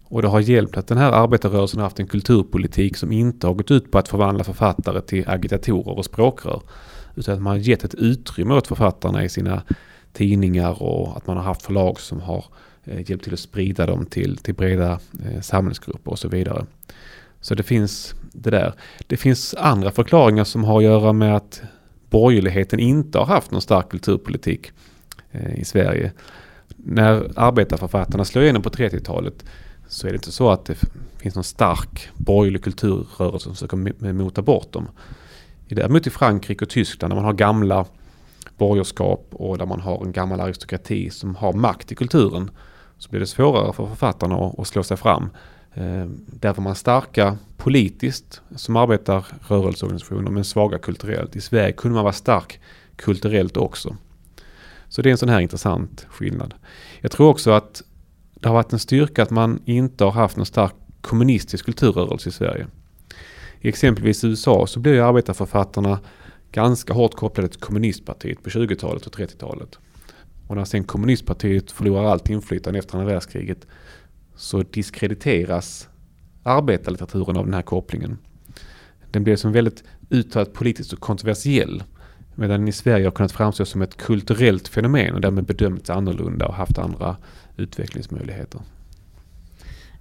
Och 0.04 0.22
det 0.22 0.28
har 0.28 0.40
hjälpt 0.40 0.76
att 0.76 0.86
den 0.86 0.98
här 0.98 1.12
arbetarrörelsen 1.12 1.80
har 1.80 1.86
haft 1.86 2.00
en 2.00 2.06
kulturpolitik 2.06 2.96
som 2.96 3.12
inte 3.12 3.46
har 3.46 3.54
gått 3.54 3.70
ut 3.70 3.90
på 3.90 3.98
att 3.98 4.08
förvandla 4.08 4.44
författare 4.44 5.00
till 5.00 5.28
agitatorer 5.28 5.98
och 5.98 6.04
språkrör. 6.04 6.62
Utan 7.14 7.34
att 7.34 7.42
man 7.42 7.50
har 7.50 7.58
gett 7.58 7.84
ett 7.84 7.94
utrymme 7.94 8.54
åt 8.54 8.66
författarna 8.66 9.24
i 9.24 9.28
sina 9.28 9.62
tidningar 10.12 10.82
och 10.82 11.16
att 11.16 11.26
man 11.26 11.36
har 11.36 11.44
haft 11.44 11.62
förlag 11.62 12.00
som 12.00 12.20
har 12.20 12.44
eh, 12.84 13.10
hjälpt 13.10 13.24
till 13.24 13.32
att 13.32 13.40
sprida 13.40 13.86
dem 13.86 14.06
till, 14.06 14.36
till 14.36 14.54
breda 14.54 15.00
eh, 15.24 15.40
samhällsgrupper 15.40 16.10
och 16.10 16.18
så 16.18 16.28
vidare. 16.28 16.66
Så 17.42 17.54
det 17.54 17.62
finns 17.62 18.14
det 18.32 18.50
där. 18.50 18.74
Det 19.06 19.16
finns 19.16 19.54
andra 19.54 19.90
förklaringar 19.90 20.44
som 20.44 20.64
har 20.64 20.78
att 20.78 20.84
göra 20.84 21.12
med 21.12 21.36
att 21.36 21.62
borgerligheten 22.10 22.80
inte 22.80 23.18
har 23.18 23.26
haft 23.26 23.50
någon 23.50 23.62
stark 23.62 23.88
kulturpolitik. 23.88 24.72
Eh, 25.32 25.60
i 25.60 25.64
Sverige. 25.64 26.12
När 26.76 27.30
arbetarförfattarna 27.36 28.24
slår 28.24 28.44
igenom 28.44 28.62
på 28.62 28.70
30-talet 28.70 29.44
så 29.88 30.06
är 30.06 30.10
det 30.10 30.16
inte 30.16 30.32
så 30.32 30.50
att 30.50 30.64
det 30.64 30.74
finns 31.18 31.34
någon 31.34 31.44
stark 31.44 32.08
borgerlig 32.14 32.64
kulturrörelse 32.64 33.44
som 33.44 33.54
försöker 33.54 34.12
mota 34.12 34.42
bort 34.42 34.72
dem. 34.72 34.88
Däremot 35.68 36.06
i 36.06 36.10
Frankrike 36.10 36.64
och 36.64 36.70
Tyskland 36.70 37.12
där 37.12 37.16
man 37.16 37.24
har 37.24 37.32
gamla 37.32 37.86
borgerskap 38.58 39.28
och 39.30 39.58
där 39.58 39.66
man 39.66 39.80
har 39.80 40.04
en 40.04 40.12
gammal 40.12 40.40
aristokrati 40.40 41.10
som 41.10 41.34
har 41.34 41.52
makt 41.52 41.92
i 41.92 41.94
kulturen 41.94 42.50
så 42.98 43.10
blir 43.10 43.20
det 43.20 43.26
svårare 43.26 43.72
för 43.72 43.86
författarna 43.86 44.52
att 44.58 44.66
slå 44.66 44.82
sig 44.82 44.96
fram. 44.96 45.30
Eh, 45.74 46.06
där 46.26 46.54
var 46.54 46.64
man 46.64 46.74
starka 46.74 47.38
politiskt 47.56 48.40
som 48.56 48.76
arbetar 48.76 49.26
rörelseorganisationer 49.48 50.30
men 50.30 50.44
svaga 50.44 50.78
kulturellt. 50.78 51.36
I 51.36 51.40
Sverige 51.40 51.72
kunde 51.72 51.94
man 51.94 52.04
vara 52.04 52.12
stark 52.12 52.60
kulturellt 52.96 53.56
också. 53.56 53.96
Så 54.88 55.02
det 55.02 55.08
är 55.08 55.10
en 55.10 55.18
sån 55.18 55.28
här 55.28 55.40
intressant 55.40 56.06
skillnad. 56.10 56.54
Jag 57.00 57.10
tror 57.10 57.28
också 57.28 57.50
att 57.50 57.82
det 58.34 58.48
har 58.48 58.54
varit 58.54 58.72
en 58.72 58.78
styrka 58.78 59.22
att 59.22 59.30
man 59.30 59.62
inte 59.64 60.04
har 60.04 60.10
haft 60.10 60.36
någon 60.36 60.46
stark 60.46 60.74
kommunistisk 61.00 61.64
kulturrörelse 61.64 62.28
i 62.28 62.32
Sverige. 62.32 62.66
I 63.60 63.68
exempelvis 63.68 64.24
USA 64.24 64.66
så 64.66 64.80
blev 64.80 64.94
ju 64.94 65.00
arbetarförfattarna 65.00 66.00
ganska 66.52 66.92
hårt 66.92 67.14
kopplade 67.14 67.48
till 67.48 67.60
kommunistpartiet 67.60 68.42
på 68.42 68.50
20-talet 68.50 69.06
och 69.06 69.16
30-talet. 69.16 69.78
Och 70.46 70.56
när 70.56 70.64
sen 70.64 70.84
kommunistpartiet 70.84 71.70
förlorar 71.70 72.04
allt 72.04 72.30
inflytande 72.30 72.78
efter 72.78 72.98
andra 72.98 73.12
världskriget 73.12 73.66
så 74.42 74.62
diskrediteras 74.62 75.88
arbetarlitteraturen 76.42 77.36
av 77.36 77.44
den 77.44 77.54
här 77.54 77.62
kopplingen. 77.62 78.18
Den 79.10 79.24
blev 79.24 79.36
som 79.36 79.52
väldigt 79.52 79.84
uttalat 80.10 80.52
politiskt 80.52 80.92
och 80.92 81.00
kontroversiell. 81.00 81.82
Medan 82.34 82.60
den 82.60 82.68
i 82.68 82.72
Sverige 82.72 83.06
har 83.06 83.10
kunnat 83.10 83.32
framstå 83.32 83.64
som 83.64 83.82
ett 83.82 83.96
kulturellt 83.96 84.68
fenomen 84.68 85.14
och 85.14 85.20
därmed 85.20 85.44
bedömts 85.44 85.90
annorlunda 85.90 86.46
och 86.46 86.54
haft 86.54 86.78
andra 86.78 87.16
utvecklingsmöjligheter. 87.56 88.60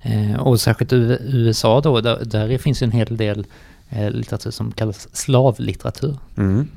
Eh, 0.01 0.36
och 0.36 0.62
särskilt 0.62 0.93
i 0.93 1.17
USA 1.21 1.81
då, 1.81 2.01
där, 2.01 2.25
där 2.25 2.57
finns 2.57 2.81
en 2.81 2.91
hel 2.91 3.17
del 3.17 3.45
eh, 3.89 4.12
litteratur 4.12 4.51
som 4.51 4.71
kallas 4.71 5.15
slavlitteratur. 5.15 6.17
Mm. 6.38 6.67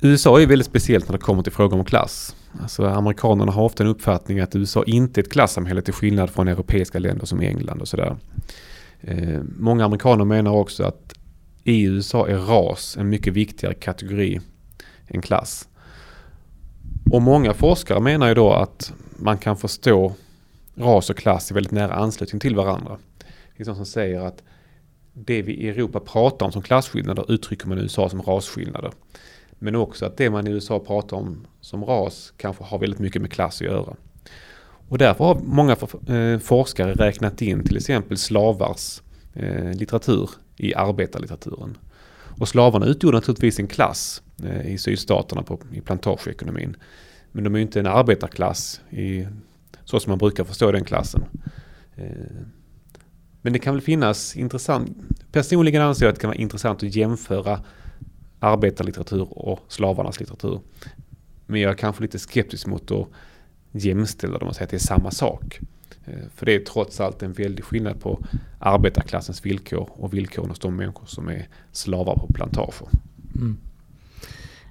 USA 0.00 0.40
är 0.40 0.46
väldigt 0.46 0.66
speciellt 0.66 1.08
när 1.08 1.12
det 1.12 1.24
kommer 1.24 1.42
till 1.42 1.52
frågor 1.52 1.78
om 1.78 1.84
klass. 1.84 2.34
Alltså 2.58 2.86
amerikanerna 2.86 3.52
har 3.52 3.62
ofta 3.62 3.82
en 3.82 3.88
uppfattning 3.88 4.40
att 4.40 4.56
USA 4.56 4.84
inte 4.84 5.20
är 5.20 5.22
ett 5.22 5.32
klassamhälle 5.32 5.82
till 5.82 5.94
skillnad 5.94 6.30
från 6.30 6.48
europeiska 6.48 6.98
länder 6.98 7.26
som 7.26 7.40
England 7.40 7.80
och 7.80 7.88
sådär. 7.88 8.16
Eh, 9.00 9.40
många 9.58 9.84
amerikaner 9.84 10.24
menar 10.24 10.50
också 10.50 10.84
att 10.84 11.14
i 11.64 11.82
USA 11.82 12.28
är 12.28 12.36
ras 12.36 12.96
en 12.96 13.08
mycket 13.08 13.32
viktigare 13.32 13.74
kategori 13.74 14.40
än 15.08 15.22
klass. 15.22 15.68
Och 17.12 17.22
många 17.22 17.54
forskare 17.54 18.00
menar 18.00 18.28
ju 18.28 18.34
då 18.34 18.52
att 18.52 18.92
man 19.16 19.38
kan 19.38 19.56
förstå 19.56 20.12
ras 20.74 21.10
och 21.10 21.16
klass 21.16 21.50
i 21.50 21.54
väldigt 21.54 21.72
nära 21.72 21.94
anslutning 21.94 22.40
till 22.40 22.56
varandra. 22.56 22.98
Det 23.18 23.56
finns 23.56 23.66
de 23.66 23.76
som 23.76 23.86
säger 23.86 24.20
att 24.20 24.42
det 25.12 25.42
vi 25.42 25.52
i 25.52 25.68
Europa 25.68 26.00
pratar 26.00 26.46
om 26.46 26.52
som 26.52 26.62
klasskillnader 26.62 27.32
uttrycker 27.32 27.66
man 27.66 27.78
i 27.78 27.80
USA 27.80 28.08
som 28.08 28.22
rasskillnader. 28.22 28.90
Men 29.62 29.74
också 29.74 30.06
att 30.06 30.16
det 30.16 30.30
man 30.30 30.46
i 30.46 30.50
USA 30.50 30.78
pratar 30.78 31.16
om 31.16 31.46
som 31.60 31.84
ras 31.84 32.32
kanske 32.36 32.64
har 32.64 32.78
väldigt 32.78 32.98
mycket 32.98 33.22
med 33.22 33.32
klass 33.32 33.60
att 33.60 33.66
göra. 33.66 33.96
Och 34.88 34.98
därför 34.98 35.24
har 35.24 35.34
många 35.34 35.76
eh, 36.16 36.38
forskare 36.38 36.94
räknat 36.94 37.42
in 37.42 37.64
till 37.64 37.76
exempel 37.76 38.16
slavars 38.16 39.02
eh, 39.34 39.72
litteratur 39.72 40.30
i 40.56 40.74
arbetarlitteraturen. 40.74 41.78
Och 42.38 42.48
slavarna 42.48 42.86
utgjorde 42.86 43.16
naturligtvis 43.16 43.58
en 43.58 43.66
klass 43.66 44.22
eh, 44.44 44.72
i 44.72 44.78
sydstaterna 44.78 45.42
på, 45.42 45.60
i 45.72 45.80
plantageekonomin. 45.80 46.76
Men 47.32 47.44
de 47.44 47.54
är 47.54 47.58
ju 47.58 47.62
inte 47.62 47.80
en 47.80 47.86
arbetarklass 47.86 48.80
i, 48.90 49.26
så 49.84 50.00
som 50.00 50.10
man 50.10 50.18
brukar 50.18 50.44
förstå 50.44 50.72
den 50.72 50.84
klassen. 50.84 51.24
Men 53.42 53.52
det 53.52 53.58
kan 53.58 53.74
väl 53.74 53.82
finnas 53.82 54.36
intressant, 54.36 54.96
personligen 55.32 55.82
anser 55.82 56.04
jag 56.06 56.10
att 56.10 56.16
det 56.16 56.20
kan 56.20 56.30
vara 56.30 56.38
intressant 56.38 56.82
att 56.82 56.94
jämföra 56.94 57.60
arbetarlitteratur 58.40 59.28
och 59.30 59.60
slavarnas 59.68 60.20
litteratur. 60.20 60.60
Men 61.46 61.60
jag 61.60 61.70
är 61.70 61.76
kanske 61.76 62.02
lite 62.02 62.18
skeptisk 62.18 62.66
mot 62.66 62.90
att 62.90 63.08
jämställa 63.72 64.38
dem 64.38 64.48
och 64.48 64.54
säga 64.54 64.64
att 64.64 64.70
det 64.70 64.76
är 64.76 64.78
samma 64.78 65.10
sak. 65.10 65.60
Eh, 66.04 66.28
för 66.34 66.46
det 66.46 66.54
är 66.54 66.60
trots 66.60 67.00
allt 67.00 67.22
en 67.22 67.32
väldig 67.32 67.64
skillnad 67.64 68.00
på 68.00 68.24
arbetarklassens 68.58 69.46
villkor 69.46 69.88
och 69.92 70.14
villkoren 70.14 70.50
hos 70.50 70.58
de 70.58 70.76
människor 70.76 71.06
som 71.06 71.28
är 71.28 71.48
slavar 71.72 72.14
på 72.14 72.32
plantager. 72.32 72.88
Mm. 73.34 73.58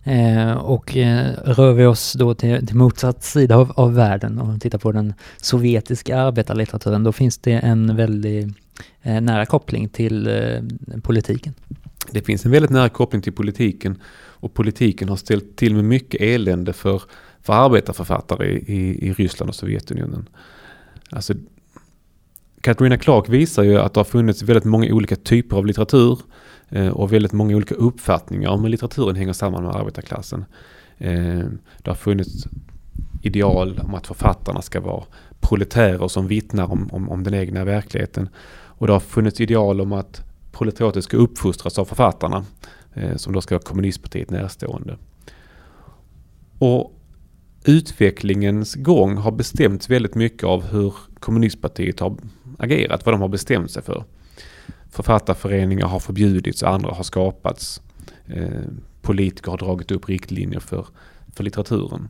Eh, 0.04 0.54
och 0.54 0.98
eh, 0.98 1.34
rör 1.44 1.74
vi 1.74 1.86
oss 1.86 2.14
då 2.14 2.34
till, 2.34 2.68
till 2.68 2.76
motsatt 2.76 3.24
sida 3.24 3.56
av, 3.56 3.72
av 3.76 3.94
världen 3.94 4.40
och 4.40 4.62
tittar 4.62 4.78
på 4.78 4.92
den 4.92 5.14
sovjetiska 5.38 6.18
arbetarlitteraturen, 6.18 7.04
då 7.04 7.12
finns 7.12 7.38
det 7.38 7.52
en 7.52 7.96
väldigt 7.96 8.48
eh, 9.02 9.22
nära 9.22 9.46
koppling 9.46 9.90
till 9.90 10.28
eh, 10.28 10.62
politiken. 11.02 11.54
Det 12.12 12.22
finns 12.22 12.46
en 12.46 12.52
väldigt 12.52 12.72
nära 12.72 12.90
koppling 12.90 13.22
till 13.22 13.34
politiken 13.34 14.02
och 14.42 14.54
politiken 14.54 15.10
har 15.10 15.16
ställt 15.16 15.56
till 15.56 15.76
med 15.76 15.86
mycket 15.86 16.22
elände 16.22 16.74
för, 16.74 17.02
för 17.42 17.54
arbetarförfattare 17.54 18.48
i, 18.48 19.08
i 19.08 19.14
Ryssland 19.14 19.50
och 19.50 19.56
Sovjetunionen. 19.56 20.30
Alltså, 21.10 21.34
Katarina 22.62 22.98
Clark 22.98 23.30
visar 23.30 23.64
ju 23.64 23.78
att 23.78 23.94
det 23.94 24.00
har 24.00 24.06
funnits 24.06 24.42
väldigt 24.42 24.66
många 24.66 24.94
olika 24.94 25.16
typer 25.16 25.58
av 25.58 25.66
litteratur 25.66 26.20
eh, 26.70 26.88
och 26.88 27.14
väldigt 27.14 27.34
många 27.34 27.56
olika 27.56 27.76
uppfattningar 27.76 28.50
om 28.50 28.64
hur 28.64 28.70
litteraturen 28.70 29.16
hänger 29.16 29.34
samman 29.34 29.64
med 29.64 29.76
arbetarklassen. 29.76 30.46
Eh, 30.98 31.44
det 31.78 31.88
har 31.88 31.96
funnits 31.96 32.48
ideal 33.22 33.80
om 33.84 33.96
att 33.96 34.08
författarna 34.08 34.62
ska 34.62 34.80
vara 34.80 35.04
proletärer 35.40 36.08
som 36.08 36.28
vittnar 36.28 36.72
om, 36.72 36.90
om, 36.92 37.10
om 37.10 37.24
den 37.24 37.34
egna 37.34 37.66
verkligheten. 37.66 38.30
Och 38.50 38.88
det 38.88 38.94
har 38.94 39.00
funnits 39.00 39.42
ideal 39.42 39.82
om 39.82 39.94
att 39.94 40.29
proletariatet 40.52 41.04
ska 41.04 41.18
uppfostras 41.18 41.80
av 41.80 41.86
författarna 41.86 42.46
eh, 42.94 43.16
som 43.16 43.34
då 43.34 43.42
ska 43.42 43.56
vara 43.56 43.64
kommunistpartiet 43.64 44.30
närstående. 44.30 44.98
Och 46.60 46.96
utvecklingens 47.66 48.76
gång 48.76 49.18
har 49.18 49.32
bestämts 49.32 49.90
väldigt 49.90 50.16
mycket 50.16 50.44
av 50.44 50.64
hur 50.64 50.94
kommunistpartiet 51.20 52.00
har 52.00 52.18
agerat, 52.58 53.06
vad 53.06 53.14
de 53.14 53.22
har 53.22 53.28
bestämt 53.28 53.72
sig 53.72 53.84
för. 53.84 54.04
Författarföreningar 54.90 55.88
har 55.88 56.00
förbjudits 56.00 56.64
och 56.64 56.70
andra 56.70 56.92
har 56.92 57.04
skapats. 57.04 57.82
Eh, 58.26 58.64
politiker 59.02 59.52
har 59.52 59.58
dragit 59.58 59.92
upp 59.92 60.10
riktlinjer 60.10 60.60
för, 60.60 60.88
för 61.34 61.44
litteraturen. 61.44 62.10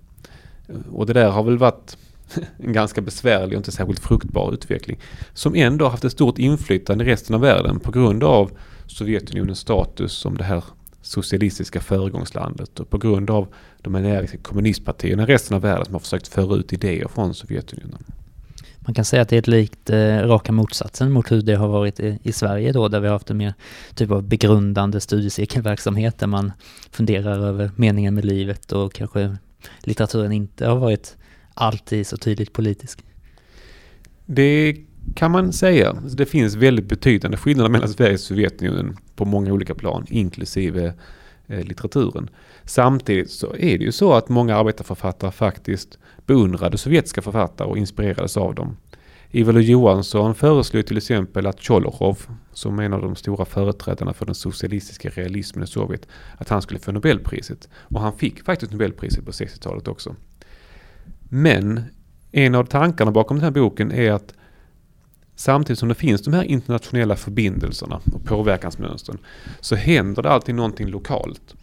Och 0.91 1.05
det 1.05 1.13
där 1.13 1.29
har 1.29 1.43
väl 1.43 1.57
varit 1.57 1.97
en 2.57 2.73
ganska 2.73 3.01
besvärlig 3.01 3.53
och 3.53 3.59
inte 3.59 3.71
särskilt 3.71 3.99
fruktbar 3.99 4.53
utveckling. 4.53 4.99
Som 5.33 5.55
ändå 5.55 5.87
haft 5.87 6.05
ett 6.05 6.11
stort 6.11 6.37
inflytande 6.37 7.03
i 7.03 7.07
resten 7.07 7.35
av 7.35 7.41
världen 7.41 7.79
på 7.79 7.91
grund 7.91 8.23
av 8.23 8.51
Sovjetunionens 8.87 9.59
status 9.59 10.13
som 10.13 10.37
det 10.37 10.43
här 10.43 10.63
socialistiska 11.01 11.79
föregångslandet 11.79 12.79
och 12.79 12.89
på 12.89 12.97
grund 12.97 13.29
av 13.29 13.47
de 13.81 13.95
energiska 13.95 14.37
kommunistpartierna 14.37 15.23
i 15.23 15.25
resten 15.25 15.55
av 15.55 15.61
världen 15.61 15.85
som 15.85 15.93
har 15.93 15.99
försökt 15.99 16.27
föra 16.27 16.55
ut 16.55 16.73
idéer 16.73 17.07
från 17.07 17.33
Sovjetunionen. 17.33 18.03
Man 18.79 18.93
kan 18.93 19.05
säga 19.05 19.21
att 19.21 19.29
det 19.29 19.35
är 19.35 19.39
ett 19.39 19.47
likt 19.47 19.89
eh, 19.89 20.17
raka 20.17 20.51
motsatsen 20.51 21.11
mot 21.11 21.31
hur 21.31 21.41
det 21.41 21.55
har 21.55 21.67
varit 21.67 21.99
i, 21.99 22.19
i, 22.23 22.31
Sverige 22.31 22.71
då, 22.71 22.87
där 22.87 22.99
vi 22.99 23.07
har 23.07 23.13
haft 23.13 23.29
en 23.29 23.37
mer 23.37 23.53
typ 23.95 24.11
av 24.11 24.23
begrundande 24.23 24.99
studiecirkelverksamhet 24.99 26.19
där 26.19 26.27
man 26.27 26.51
funderar 26.91 27.39
över 27.39 27.71
meningen 27.75 28.15
med 28.15 28.25
livet 28.25 28.71
och 28.71 28.93
kanske 28.93 29.37
litteraturen 29.83 30.31
inte 30.31 30.67
har 30.67 30.75
varit 30.75 31.17
alltid 31.59 32.07
så 32.07 32.17
tydligt 32.17 32.53
politisk. 32.53 33.03
Det 34.25 34.77
kan 35.15 35.31
man 35.31 35.53
säga. 35.53 35.93
Det 35.93 36.25
finns 36.25 36.55
väldigt 36.55 36.85
betydande 36.85 37.37
skillnader 37.37 37.69
mellan 37.69 37.89
Sverige 37.89 38.13
och 38.13 38.19
Sovjetunionen 38.19 38.97
på 39.15 39.25
många 39.25 39.53
olika 39.53 39.75
plan, 39.75 40.05
inklusive 40.09 40.93
eh, 41.47 41.63
litteraturen. 41.63 42.29
Samtidigt 42.65 43.31
så 43.31 43.55
är 43.55 43.77
det 43.77 43.83
ju 43.83 43.91
så 43.91 44.13
att 44.13 44.29
många 44.29 44.55
arbetarförfattare 44.55 45.31
faktiskt 45.31 45.97
beundrade 46.25 46.77
sovjetiska 46.77 47.21
författare 47.21 47.67
och 47.67 47.77
inspirerades 47.77 48.37
av 48.37 48.55
dem. 48.55 48.77
Ivar 49.31 49.53
Johansson 49.59 50.35
föreslog 50.35 50.85
till 50.85 50.97
exempel 50.97 51.47
att 51.47 51.61
Tjolochov, 51.61 52.19
som 52.53 52.79
är 52.79 52.83
en 52.83 52.93
av 52.93 53.01
de 53.01 53.15
stora 53.15 53.45
företrädarna 53.45 54.13
för 54.13 54.25
den 54.25 54.35
socialistiska 54.35 55.09
realismen 55.09 55.63
i 55.63 55.67
Sovjet, 55.67 56.07
att 56.37 56.49
han 56.49 56.61
skulle 56.61 56.79
få 56.79 56.91
Nobelpriset. 56.91 57.69
Och 57.73 58.01
han 58.01 58.17
fick 58.17 58.43
faktiskt 58.43 58.71
Nobelpriset 58.71 59.25
på 59.25 59.31
60-talet 59.31 59.87
också. 59.87 60.15
Men 61.29 61.83
en 62.31 62.55
av 62.55 62.63
tankarna 62.63 63.11
bakom 63.11 63.37
den 63.37 63.43
här 63.43 63.51
boken 63.51 63.91
är 63.91 64.11
att 64.11 64.33
samtidigt 65.35 65.79
som 65.79 65.89
det 65.89 65.95
finns 65.95 66.21
de 66.21 66.33
här 66.33 66.43
internationella 66.43 67.15
förbindelserna 67.15 67.99
och 68.13 68.25
påverkansmönstren 68.25 69.17
så 69.59 69.75
händer 69.75 70.23
det 70.23 70.29
alltid 70.29 70.55
någonting 70.55 70.87
lokalt. 70.87 71.55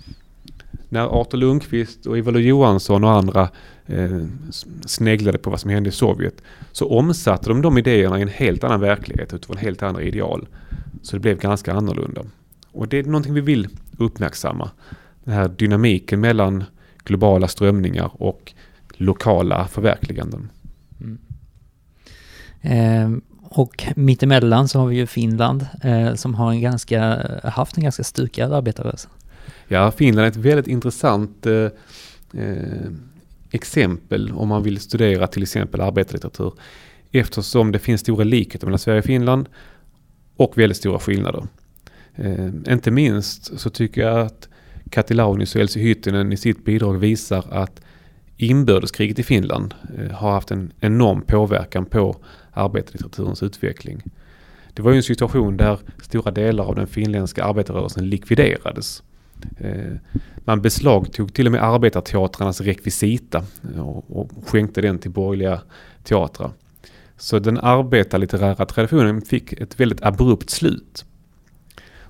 När 0.88 1.20
Artur 1.20 1.38
Lundqvist 1.38 2.06
och 2.06 2.18
Ivar 2.18 2.32
Johansson 2.32 3.04
och 3.04 3.10
andra 3.10 3.48
eh, 3.86 4.24
sneglade 4.86 5.38
på 5.38 5.50
vad 5.50 5.60
som 5.60 5.70
hände 5.70 5.88
i 5.88 5.92
Sovjet 5.92 6.42
så 6.72 6.88
omsatte 6.88 7.48
de 7.48 7.62
de 7.62 7.78
idéerna 7.78 8.18
i 8.18 8.22
en 8.22 8.28
helt 8.28 8.64
annan 8.64 8.80
verklighet 8.80 9.34
utifrån 9.34 9.56
helt 9.56 9.82
andra 9.82 10.02
ideal. 10.02 10.48
Så 11.02 11.16
det 11.16 11.20
blev 11.20 11.38
ganska 11.38 11.72
annorlunda. 11.72 12.22
Och 12.72 12.88
det 12.88 12.98
är 12.98 13.04
någonting 13.04 13.34
vi 13.34 13.40
vill 13.40 13.68
uppmärksamma. 13.98 14.70
Den 15.24 15.34
här 15.34 15.48
dynamiken 15.48 16.20
mellan 16.20 16.64
globala 17.04 17.48
strömningar 17.48 18.10
och 18.12 18.52
lokala 18.92 19.68
förverkliganden. 19.68 20.50
Mm. 21.00 21.18
Eh, 22.60 23.18
och 23.42 23.84
mittemellan 23.96 24.68
så 24.68 24.78
har 24.78 24.86
vi 24.86 24.96
ju 24.96 25.06
Finland 25.06 25.66
eh, 25.82 26.14
som 26.14 26.34
har 26.34 26.50
en 26.50 26.60
ganska, 26.60 27.28
haft 27.44 27.76
en 27.76 27.82
ganska 27.82 28.04
stukad 28.04 28.52
arbetarrörelse. 28.52 29.08
Ja, 29.68 29.90
Finland 29.90 30.24
är 30.24 30.30
ett 30.30 30.36
väldigt 30.36 30.66
intressant 30.66 31.46
eh, 31.46 31.68
eh, 32.42 32.90
exempel 33.50 34.32
om 34.32 34.48
man 34.48 34.62
vill 34.62 34.80
studera 34.80 35.26
till 35.26 35.42
exempel 35.42 35.80
arbetarlitteratur. 35.80 36.52
Eftersom 37.12 37.72
det 37.72 37.78
finns 37.78 38.00
stora 38.00 38.24
likheter 38.24 38.66
mellan 38.66 38.78
Sverige 38.78 38.98
och 38.98 39.04
Finland 39.04 39.48
och 40.36 40.58
väldigt 40.58 40.76
stora 40.76 40.98
skillnader. 40.98 41.46
Eh, 42.14 42.48
inte 42.68 42.90
minst 42.90 43.60
så 43.60 43.70
tycker 43.70 44.00
jag 44.00 44.20
att 44.20 44.48
Kati 44.90 45.14
Launius 45.14 45.54
och 45.54 45.60
Elsie 45.60 45.82
Hyttinen 45.82 46.32
i 46.32 46.36
sitt 46.36 46.64
bidrag 46.64 46.98
visar 46.98 47.44
att 47.50 47.80
inbördeskriget 48.36 49.18
i 49.18 49.22
Finland 49.22 49.74
eh, 49.98 50.10
har 50.10 50.32
haft 50.32 50.50
en 50.50 50.72
enorm 50.80 51.22
påverkan 51.22 51.86
på 51.86 52.16
arbetarlitteraturens 52.52 53.42
utveckling. 53.42 54.02
Det 54.74 54.82
var 54.82 54.90
ju 54.90 54.96
en 54.96 55.02
situation 55.02 55.56
där 55.56 55.78
stora 56.02 56.30
delar 56.30 56.64
av 56.64 56.74
den 56.74 56.86
finländska 56.86 57.44
arbetarrörelsen 57.44 58.08
likviderades. 58.08 59.02
Eh, 59.58 59.92
man 60.36 60.62
beslagtog 60.62 61.34
till 61.34 61.46
och 61.46 61.52
med 61.52 61.64
arbetarteatrarnas 61.64 62.60
rekvisita 62.60 63.44
eh, 63.74 63.88
och 63.88 64.30
skänkte 64.46 64.80
den 64.80 64.98
till 64.98 65.10
borgerliga 65.10 65.60
teatrar. 66.02 66.50
Så 67.16 67.38
den 67.38 67.58
arbetarlitterära 67.58 68.66
traditionen 68.66 69.22
fick 69.22 69.52
ett 69.52 69.80
väldigt 69.80 70.02
abrupt 70.02 70.50
slut. 70.50 71.04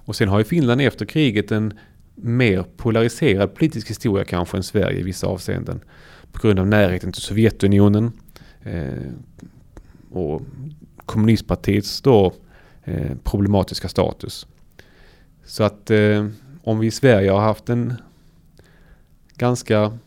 Och 0.06 0.16
sen 0.16 0.28
har 0.28 0.38
ju 0.38 0.44
Finland 0.44 0.80
efter 0.80 1.04
kriget 1.04 1.52
en 1.52 1.78
mer 2.14 2.64
polariserad 2.76 3.54
politisk 3.54 3.90
historia 3.90 4.24
kanske 4.24 4.56
än 4.56 4.62
Sverige 4.62 5.00
i 5.00 5.02
vissa 5.02 5.26
avseenden. 5.26 5.80
På 6.36 6.46
grund 6.46 6.58
av 6.58 6.66
närheten 6.66 7.12
till 7.12 7.22
Sovjetunionen 7.22 8.12
eh, 8.62 9.12
och 10.10 10.42
kommunistpartiets 10.96 12.00
då 12.00 12.32
eh, 12.84 13.16
problematiska 13.24 13.88
status. 13.88 14.46
Så 15.44 15.64
att 15.64 15.90
eh, 15.90 16.26
om 16.62 16.78
vi 16.78 16.86
i 16.86 16.90
Sverige 16.90 17.30
har 17.30 17.40
haft 17.40 17.68
en 17.68 17.94
ganska 19.36 19.98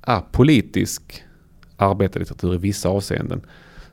apolitisk 0.00 1.22
arbetarlitteratur 1.76 2.54
i 2.54 2.58
vissa 2.58 2.88
avseenden 2.88 3.40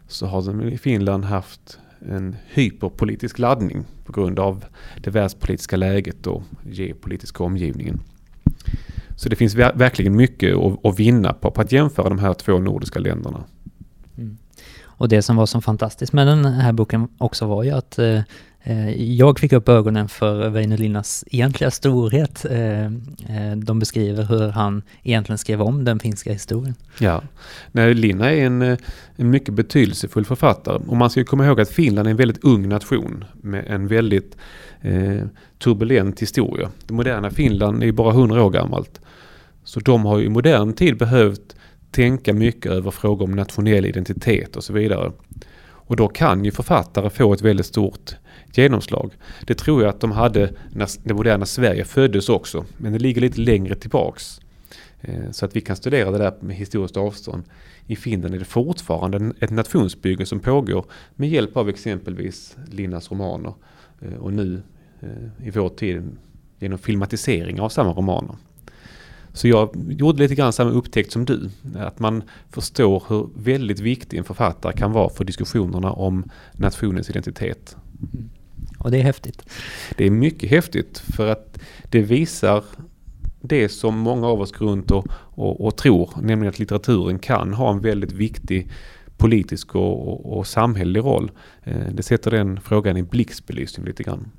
så 0.07 0.25
har 0.25 0.41
den 0.41 0.61
i 0.69 0.77
Finland 0.77 1.25
haft 1.25 1.79
en 2.09 2.35
hyperpolitisk 2.45 3.39
laddning 3.39 3.85
på 4.05 4.11
grund 4.11 4.39
av 4.39 4.65
det 4.97 5.09
världspolitiska 5.09 5.77
läget 5.77 6.27
och 6.27 6.43
geopolitiska 6.71 7.43
omgivningen. 7.43 7.99
Så 9.15 9.29
det 9.29 9.35
finns 9.35 9.55
verkligen 9.55 10.15
mycket 10.15 10.55
att, 10.83 10.99
vinna 10.99 11.33
på, 11.33 11.51
på 11.51 11.61
att 11.61 11.71
jämföra 11.71 12.09
de 12.09 12.19
här 12.19 12.33
två 12.33 12.59
nordiska 12.59 12.99
länderna. 12.99 13.43
Mm. 14.17 14.37
Och 14.83 15.09
det 15.09 15.21
som 15.21 15.35
var 15.35 15.45
så 15.45 15.61
fantastiskt 15.61 16.13
med 16.13 16.27
den 16.27 16.45
här 16.45 16.71
boken 16.71 17.07
också 17.17 17.45
var 17.45 17.63
ju 17.63 17.71
att 17.71 17.99
eh, 17.99 18.21
Eh, 18.65 19.13
jag 19.13 19.39
fick 19.39 19.53
upp 19.53 19.69
ögonen 19.69 20.09
för 20.09 20.49
Väinö 20.49 20.77
Linnas 20.77 21.23
egentliga 21.27 21.71
storhet. 21.71 22.45
Eh, 22.45 22.85
eh, 22.85 23.55
de 23.55 23.79
beskriver 23.79 24.23
hur 24.23 24.49
han 24.49 24.81
egentligen 25.03 25.37
skrev 25.37 25.61
om 25.61 25.85
den 25.85 25.99
finska 25.99 26.33
historien. 26.33 26.75
Ja, 26.99 27.21
Nej, 27.71 27.93
Linna 27.93 28.31
är 28.31 28.45
en, 28.45 28.61
en 29.15 29.29
mycket 29.29 29.53
betydelsefull 29.53 30.25
författare. 30.25 30.81
Och 30.87 30.97
man 30.97 31.09
ska 31.09 31.23
komma 31.23 31.45
ihåg 31.45 31.61
att 31.61 31.69
Finland 31.69 32.07
är 32.07 32.11
en 32.11 32.17
väldigt 32.17 32.43
ung 32.43 32.69
nation 32.69 33.25
med 33.41 33.65
en 33.67 33.87
väldigt 33.87 34.37
eh, 34.81 35.21
turbulent 35.59 36.21
historia. 36.21 36.69
Det 36.87 36.93
moderna 36.93 37.29
Finland 37.29 37.83
är 37.83 37.91
bara 37.91 38.11
100 38.11 38.43
år 38.43 38.49
gammalt. 38.49 39.01
Så 39.63 39.79
de 39.79 40.05
har 40.05 40.21
i 40.21 40.29
modern 40.29 40.73
tid 40.73 40.97
behövt 40.97 41.55
tänka 41.91 42.33
mycket 42.33 42.71
över 42.71 42.91
frågor 42.91 43.25
om 43.25 43.31
nationell 43.31 43.85
identitet 43.85 44.55
och 44.55 44.63
så 44.63 44.73
vidare. 44.73 45.11
Och 45.87 45.95
då 45.95 46.07
kan 46.07 46.45
ju 46.45 46.51
författare 46.51 47.09
få 47.09 47.33
ett 47.33 47.41
väldigt 47.41 47.65
stort 47.65 48.15
genomslag. 48.53 49.13
Det 49.47 49.55
tror 49.55 49.81
jag 49.81 49.89
att 49.89 49.99
de 49.99 50.11
hade 50.11 50.53
när 50.71 50.89
det 51.03 51.13
moderna 51.13 51.45
Sverige 51.45 51.85
föddes 51.85 52.29
också. 52.29 52.65
Men 52.77 52.93
det 52.93 52.99
ligger 52.99 53.21
lite 53.21 53.41
längre 53.41 53.75
tillbaks. 53.75 54.41
Eh, 55.01 55.31
så 55.31 55.45
att 55.45 55.55
vi 55.55 55.61
kan 55.61 55.75
studera 55.75 56.11
det 56.11 56.17
där 56.17 56.33
med 56.39 56.55
historiskt 56.55 56.97
avstånd. 56.97 57.43
I 57.87 57.95
Finland 57.95 58.35
är 58.35 58.39
det 58.39 58.45
fortfarande 58.45 59.33
ett 59.39 59.49
nationsbygge 59.49 60.25
som 60.25 60.39
pågår 60.39 60.85
med 61.15 61.29
hjälp 61.29 61.57
av 61.57 61.69
exempelvis 61.69 62.57
Linnas 62.71 63.11
romaner. 63.11 63.53
Eh, 64.01 64.13
och 64.13 64.33
nu 64.33 64.61
eh, 65.01 65.47
i 65.47 65.49
vår 65.49 65.69
tid 65.69 66.17
genom 66.59 66.79
filmatisering 66.79 67.61
av 67.61 67.69
samma 67.69 67.93
romaner. 67.93 68.35
Så 69.33 69.47
jag 69.47 69.69
gjorde 69.89 70.19
lite 70.19 70.35
grann 70.35 70.53
samma 70.53 70.71
upptäckt 70.71 71.11
som 71.11 71.25
du. 71.25 71.49
Att 71.75 71.99
man 71.99 72.23
förstår 72.49 73.03
hur 73.07 73.29
väldigt 73.35 73.79
viktig 73.79 74.17
en 74.17 74.23
författare 74.23 74.73
kan 74.73 74.91
vara 74.91 75.09
för 75.09 75.23
diskussionerna 75.23 75.91
om 75.91 76.23
nationens 76.53 77.09
identitet. 77.09 77.75
Mm. 78.13 78.29
Och 78.79 78.91
det 78.91 78.97
är 78.97 79.03
häftigt. 79.03 79.49
Det 79.97 80.05
är 80.05 80.11
mycket 80.11 80.49
häftigt 80.49 80.97
för 80.97 81.27
att 81.27 81.59
det 81.89 82.01
visar 82.01 82.63
det 83.41 83.69
som 83.69 83.97
många 83.97 84.27
av 84.27 84.41
oss 84.41 84.51
går 84.51 84.65
runt 84.65 84.91
och, 84.91 85.07
och, 85.11 85.65
och 85.65 85.77
tror, 85.77 86.09
nämligen 86.21 86.49
att 86.49 86.59
litteraturen 86.59 87.19
kan 87.19 87.53
ha 87.53 87.71
en 87.71 87.79
väldigt 87.79 88.11
viktig 88.11 88.69
politisk 89.17 89.75
och, 89.75 90.07
och, 90.07 90.37
och 90.37 90.47
samhällelig 90.47 90.99
roll. 90.99 91.31
Eh, 91.63 91.87
det 91.93 92.03
sätter 92.03 92.31
den 92.31 92.61
frågan 92.61 92.97
i 92.97 93.03
blixtbelysning 93.03 93.85
lite 93.85 94.03
grann. 94.03 94.31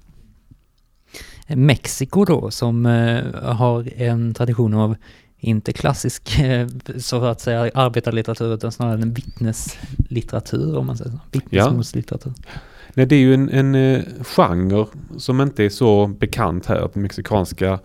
Mexiko 1.47 2.25
då, 2.25 2.51
som 2.51 2.87
eh, 2.87 3.43
har 3.43 4.03
en 4.03 4.35
tradition 4.35 4.75
av 4.75 4.97
inte 5.39 5.73
klassisk, 5.73 6.39
eh, 6.39 6.69
så 6.99 7.25
att 7.25 7.41
säga, 7.41 7.71
arbetarlitteratur, 7.75 8.55
utan 8.55 8.73
snarare 8.73 9.03
en 9.03 9.15
vittneslitteratur, 9.15 10.77
om 10.77 10.87
man 10.87 10.97
säger 10.97 11.11
så. 11.11 11.19
Vittnesmålslitteratur. 11.33 12.33
Ja. 12.37 12.61
Nej, 12.95 13.07
det 13.07 13.17
är 13.17 13.21
ju 13.21 13.35
en, 13.35 13.49
en 13.49 13.75
eh, 13.75 14.03
genre 14.23 14.87
som 15.17 15.41
inte 15.41 15.65
är 15.65 15.69
så 15.69 16.07
bekant 16.07 16.67
här, 16.67 16.89
den 16.93 17.03
mexikanska 17.03 17.79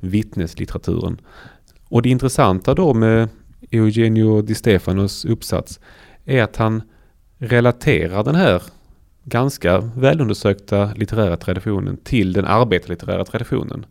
vittneslitteraturen. 0.00 1.20
Och 1.88 2.02
det 2.02 2.08
intressanta 2.08 2.74
då 2.74 2.94
med 2.94 3.28
Eugenio 3.70 4.42
Di 4.42 4.54
Stefanos 4.54 5.24
uppsats 5.24 5.80
är 6.24 6.42
att 6.42 6.56
han 6.56 6.82
relaterar 7.38 8.24
den 8.24 8.34
här 8.34 8.62
ganska 9.28 9.78
välundersökta 9.78 10.92
litterära 10.94 11.36
traditionen 11.36 11.96
till 11.96 12.32
den 12.32 12.44
arbetarlitterära 12.44 13.24
traditionen. 13.24 13.86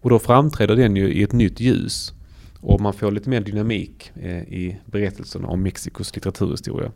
Och 0.00 0.10
då 0.10 0.18
framträder 0.18 0.76
den 0.76 0.96
ju 0.96 1.12
i 1.12 1.22
ett 1.22 1.32
nytt 1.32 1.60
ljus. 1.60 2.12
Och 2.60 2.80
man 2.80 2.92
får 2.92 3.10
lite 3.10 3.30
mer 3.30 3.40
dynamik 3.40 4.12
eh, 4.14 4.42
i 4.42 4.80
berättelsen 4.86 5.44
om 5.44 5.62
Mexikos 5.62 6.14
litteraturhistoria. 6.14 6.92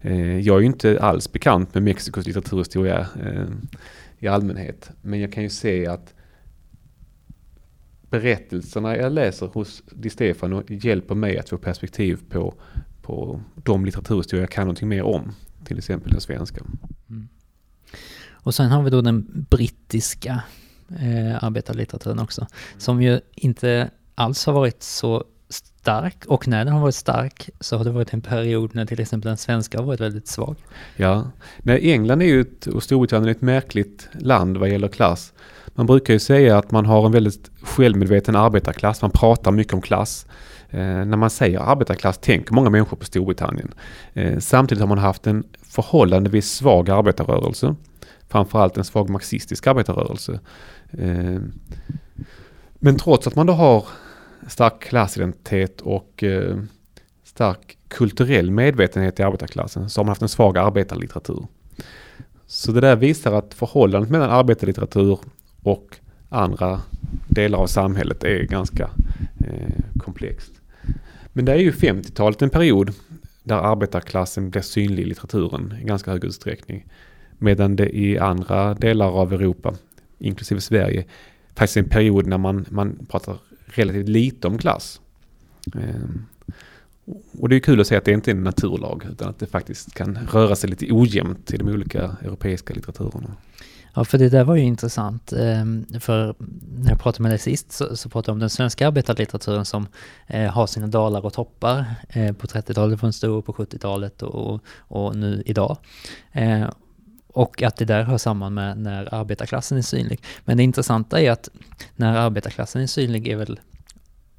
Eh, 0.00 0.38
jag 0.38 0.56
är 0.56 0.60
ju 0.60 0.66
inte 0.66 1.00
alls 1.00 1.32
bekant 1.32 1.74
med 1.74 1.82
Mexikos 1.82 2.26
litteraturhistoria 2.26 3.00
eh, 3.00 3.46
i 4.18 4.28
allmänhet. 4.28 4.90
Men 5.02 5.20
jag 5.20 5.32
kan 5.32 5.42
ju 5.42 5.48
se 5.48 5.86
att 5.86 6.14
berättelserna 8.10 8.96
jag 8.96 9.12
läser 9.12 9.46
hos 9.46 9.82
Di 9.90 10.10
Stefano 10.10 10.62
hjälper 10.68 11.14
mig 11.14 11.38
att 11.38 11.48
få 11.48 11.58
perspektiv 11.58 12.18
på, 12.28 12.54
på 13.02 13.40
de 13.54 13.84
litteraturhistorier 13.84 14.42
jag 14.42 14.50
kan 14.50 14.64
någonting 14.64 14.88
mer 14.88 15.02
om. 15.02 15.32
Till 15.64 15.78
exempel 15.78 16.12
den 16.12 16.20
svenska. 16.20 16.60
Mm. 17.10 17.28
Och 18.30 18.54
sen 18.54 18.70
har 18.70 18.82
vi 18.82 18.90
då 18.90 19.00
den 19.00 19.46
brittiska 19.50 20.42
eh, 20.88 21.44
arbetarlitteraturen 21.44 22.18
också. 22.18 22.46
Som 22.78 23.02
ju 23.02 23.20
inte 23.34 23.90
alls 24.14 24.46
har 24.46 24.52
varit 24.52 24.82
så 24.82 25.24
stark 25.48 26.24
och 26.26 26.48
när 26.48 26.64
den 26.64 26.74
har 26.74 26.80
varit 26.80 26.94
stark 26.94 27.50
så 27.60 27.76
har 27.76 27.84
det 27.84 27.90
varit 27.90 28.12
en 28.12 28.20
period 28.20 28.74
när 28.74 28.86
till 28.86 29.00
exempel 29.00 29.28
den 29.28 29.36
svenska 29.36 29.78
har 29.78 29.84
varit 29.84 30.00
väldigt 30.00 30.28
svag. 30.28 30.56
Ja, 30.96 31.30
Nej, 31.58 31.92
England 31.92 32.22
är 32.22 32.26
ju 32.26 32.40
ett, 32.40 32.66
och 32.66 32.82
Storbritannien 32.82 33.28
är 33.28 33.30
ett 33.30 33.40
märkligt 33.40 34.08
land 34.12 34.56
vad 34.56 34.68
gäller 34.68 34.88
klass. 34.88 35.32
Man 35.74 35.86
brukar 35.86 36.14
ju 36.14 36.20
säga 36.20 36.58
att 36.58 36.70
man 36.70 36.86
har 36.86 37.06
en 37.06 37.12
väldigt 37.12 37.50
självmedveten 37.62 38.36
arbetarklass, 38.36 39.02
man 39.02 39.10
pratar 39.10 39.52
mycket 39.52 39.74
om 39.74 39.80
klass. 39.80 40.26
Eh, 40.72 41.04
när 41.04 41.16
man 41.16 41.30
säger 41.30 41.58
arbetarklass 41.58 42.18
tänker 42.18 42.54
många 42.54 42.70
människor 42.70 42.96
på 42.96 43.04
Storbritannien. 43.04 43.74
Eh, 44.12 44.38
samtidigt 44.38 44.80
har 44.80 44.88
man 44.88 44.98
haft 44.98 45.26
en 45.26 45.44
förhållandevis 45.62 46.52
svag 46.52 46.90
arbetarrörelse. 46.90 47.74
Framförallt 48.28 48.76
en 48.76 48.84
svag 48.84 49.10
marxistisk 49.10 49.66
arbetarrörelse. 49.66 50.40
Eh, 50.90 51.40
men 52.74 52.98
trots 52.98 53.26
att 53.26 53.36
man 53.36 53.46
då 53.46 53.52
har 53.52 53.86
stark 54.48 54.80
klassidentitet 54.80 55.80
och 55.80 56.24
stark 57.24 57.78
kulturell 57.88 58.50
medvetenhet 58.50 59.20
i 59.20 59.22
arbetarklassen 59.22 59.90
så 59.90 60.00
har 60.00 60.04
man 60.04 60.08
haft 60.08 60.22
en 60.22 60.28
svag 60.28 60.58
arbetarlitteratur. 60.58 61.46
Så 62.46 62.72
det 62.72 62.80
där 62.80 62.96
visar 62.96 63.32
att 63.32 63.54
förhållandet 63.54 64.10
mellan 64.10 64.30
arbetarlitteratur 64.30 65.18
och 65.62 65.96
andra 66.28 66.80
delar 67.28 67.58
av 67.58 67.66
samhället 67.66 68.24
är 68.24 68.42
ganska 68.42 68.90
eh, 69.44 69.84
komplext. 69.98 70.61
Men 71.32 71.44
det 71.44 71.52
är 71.52 71.58
ju 71.58 71.70
50-talet 71.70 72.42
en 72.42 72.50
period 72.50 72.94
där 73.42 73.56
arbetarklassen 73.56 74.50
blir 74.50 74.62
synlig 74.62 75.02
i 75.02 75.06
litteraturen 75.06 75.74
i 75.82 75.84
ganska 75.84 76.10
hög 76.10 76.24
utsträckning. 76.24 76.86
Medan 77.38 77.76
det 77.76 77.96
i 77.96 78.18
andra 78.18 78.74
delar 78.74 79.06
av 79.06 79.32
Europa, 79.32 79.74
inklusive 80.18 80.60
Sverige, 80.60 81.04
faktiskt 81.54 81.76
är 81.76 81.82
en 81.82 81.88
period 81.88 82.26
när 82.26 82.38
man, 82.38 82.66
man 82.70 83.06
pratar 83.10 83.38
relativt 83.66 84.08
lite 84.08 84.48
om 84.48 84.58
klass. 84.58 85.00
Ehm, 85.74 86.26
Och 87.38 87.48
det 87.48 87.56
är 87.56 87.60
kul 87.60 87.80
att 87.80 87.86
se 87.86 87.96
att 87.96 88.04
det 88.04 88.12
inte 88.12 88.30
är 88.30 88.34
en 88.34 88.44
naturlag 88.44 89.06
utan 89.10 89.28
att 89.28 89.38
det 89.38 89.46
faktiskt 89.46 89.94
kan 89.94 90.18
röra 90.32 90.56
sig 90.56 90.70
lite 90.70 90.86
ojämnt 90.90 91.52
i 91.52 91.56
de 91.56 91.68
olika 91.68 92.16
europeiska 92.24 92.74
litteraturerna. 92.74 93.36
Ja, 93.94 94.04
för 94.04 94.18
det 94.18 94.28
där 94.28 94.44
var 94.44 94.56
ju 94.56 94.62
intressant. 94.62 95.32
Ehm, 95.32 95.86
för 96.00 96.34
när 96.78 96.90
jag 96.90 97.00
pratade 97.00 97.22
med 97.22 97.30
dig 97.30 97.38
sist 97.38 97.72
så, 97.72 97.96
så 97.96 98.08
pratade 98.08 98.30
jag 98.30 98.34
om 98.34 98.40
den 98.40 98.50
svenska 98.50 98.88
arbetarlitteraturen 98.88 99.64
som 99.64 99.86
eh, 100.26 100.50
har 100.50 100.66
sina 100.66 100.86
dalar 100.86 101.26
och 101.26 101.32
toppar. 101.32 101.84
Eh, 102.08 102.32
på 102.32 102.46
30-talet 102.46 103.02
var 103.02 103.06
den 103.06 103.12
stor, 103.12 103.42
på 103.42 103.52
70-talet 103.52 104.22
och, 104.22 104.60
och 104.78 105.16
nu 105.16 105.42
idag. 105.46 105.76
Ehm, 106.32 106.70
och 107.26 107.62
att 107.62 107.76
det 107.76 107.84
där 107.84 108.02
hör 108.02 108.18
samman 108.18 108.54
med 108.54 108.78
när 108.78 109.14
arbetarklassen 109.14 109.78
är 109.78 109.82
synlig. 109.82 110.22
Men 110.44 110.56
det 110.56 110.62
intressanta 110.62 111.20
är 111.20 111.30
att 111.30 111.48
när 111.96 112.16
arbetarklassen 112.16 112.82
är 112.82 112.86
synlig 112.86 113.28
är 113.28 113.36
väl 113.36 113.60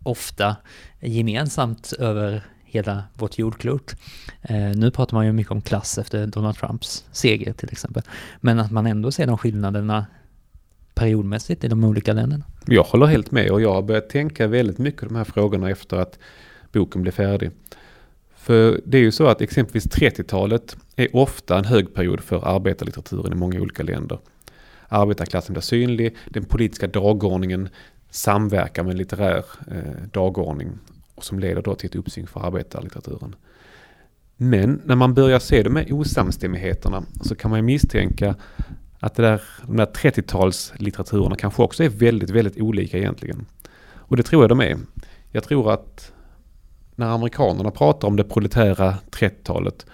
ofta 0.03 0.55
gemensamt 0.99 1.93
över 1.99 2.43
hela 2.73 3.03
vårt 3.13 3.37
jordklot. 3.37 3.95
Eh, 4.41 4.55
nu 4.55 4.91
pratar 4.91 5.17
man 5.17 5.25
ju 5.25 5.31
mycket 5.31 5.51
om 5.51 5.61
klass 5.61 5.97
efter 5.97 6.27
Donald 6.27 6.55
Trumps 6.55 7.05
seger 7.11 7.53
till 7.53 7.69
exempel. 7.71 8.03
Men 8.41 8.59
att 8.59 8.71
man 8.71 8.85
ändå 8.85 9.11
ser 9.11 9.27
de 9.27 9.37
skillnaderna 9.37 10.05
periodmässigt 10.95 11.63
i 11.63 11.67
de 11.67 11.83
olika 11.83 12.13
länderna. 12.13 12.43
Jag 12.65 12.83
håller 12.83 13.05
helt 13.05 13.31
med 13.31 13.51
och 13.51 13.61
jag 13.61 13.73
har 13.73 13.81
börjat 13.81 14.09
tänka 14.09 14.47
väldigt 14.47 14.77
mycket 14.77 14.99
på 14.99 15.05
de 15.05 15.15
här 15.15 15.23
frågorna 15.23 15.69
efter 15.69 15.97
att 15.97 16.19
boken 16.71 17.01
blev 17.01 17.11
färdig. 17.11 17.51
För 18.35 18.81
det 18.85 18.97
är 18.97 19.01
ju 19.01 19.11
så 19.11 19.27
att 19.27 19.41
exempelvis 19.41 19.87
30-talet 19.87 20.77
är 20.95 21.15
ofta 21.15 21.57
en 21.57 21.65
hög 21.65 21.93
period 21.93 22.21
för 22.21 22.47
arbetarlitteraturen 22.55 23.33
i 23.33 23.35
många 23.35 23.61
olika 23.61 23.83
länder. 23.83 24.19
Arbetarklassen 24.87 25.53
blir 25.53 25.61
synlig, 25.61 26.15
den 26.25 26.45
politiska 26.45 26.87
dagordningen 26.87 27.69
samverkar 28.09 28.83
med 28.83 28.91
en 28.91 28.97
litterär 28.97 29.45
eh, 29.71 30.07
dagordning 30.11 30.69
och 31.23 31.27
som 31.27 31.39
leder 31.39 31.61
då 31.61 31.75
till 31.75 31.89
ett 31.89 31.95
uppsving 31.95 32.27
för 32.27 32.39
arbetarlitteraturen. 32.39 33.35
Men 34.37 34.81
när 34.85 34.95
man 34.95 35.13
börjar 35.13 35.39
se 35.39 35.63
de 35.63 35.75
här 35.75 35.93
osamstämmigheterna 35.93 37.03
så 37.21 37.35
kan 37.35 37.51
man 37.51 37.59
ju 37.59 37.63
misstänka 37.63 38.35
att 38.99 39.15
det 39.15 39.23
där, 39.23 39.41
de 39.67 39.77
där 39.77 39.85
30-talslitteraturerna 39.85 41.35
kanske 41.35 41.63
också 41.63 41.83
är 41.83 41.89
väldigt, 41.89 42.29
väldigt 42.29 42.57
olika 42.61 42.97
egentligen. 42.97 43.45
Och 43.93 44.17
det 44.17 44.23
tror 44.23 44.43
jag 44.43 44.49
de 44.49 44.61
är. 44.61 44.77
Jag 45.31 45.43
tror 45.43 45.73
att 45.73 46.11
när 46.95 47.07
amerikanerna 47.07 47.71
pratar 47.71 48.07
om 48.07 48.15
det 48.15 48.23
proletära 48.23 48.97
30-talet 49.11 49.85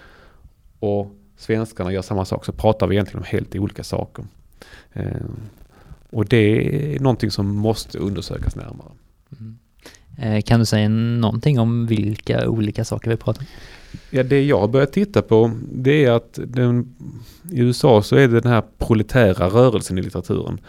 och 0.78 1.14
svenskarna 1.36 1.92
gör 1.92 2.02
samma 2.02 2.24
sak 2.24 2.44
så 2.44 2.52
pratar 2.52 2.86
vi 2.86 2.94
egentligen 2.94 3.18
om 3.18 3.26
helt 3.28 3.56
olika 3.56 3.84
saker. 3.84 4.24
Eh, 4.92 5.26
och 6.10 6.24
det 6.24 6.36
är 6.96 7.00
någonting 7.00 7.30
som 7.30 7.56
måste 7.56 7.98
undersökas 7.98 8.56
närmare. 8.56 8.92
Mm. 9.40 9.58
Eh, 10.20 10.42
kan 10.42 10.60
du 10.60 10.66
säga 10.66 10.88
någonting 10.88 11.58
om 11.58 11.86
vilka 11.86 12.48
olika 12.48 12.84
saker 12.84 13.10
vi 13.10 13.16
pratar 13.16 13.40
om? 13.40 13.46
Ja, 14.10 14.22
det 14.22 14.42
jag 14.42 14.60
har 14.60 14.68
börjat 14.68 14.92
titta 14.92 15.22
på 15.22 15.50
det 15.72 16.04
är 16.04 16.10
att 16.10 16.38
den, 16.46 16.94
i 17.52 17.60
USA 17.60 18.02
så 18.02 18.16
är 18.16 18.28
det 18.28 18.40
den 18.40 18.52
här 18.52 18.62
proletära 18.78 19.48
rörelsen 19.48 19.98
i 19.98 20.02
litteraturen. 20.02 20.60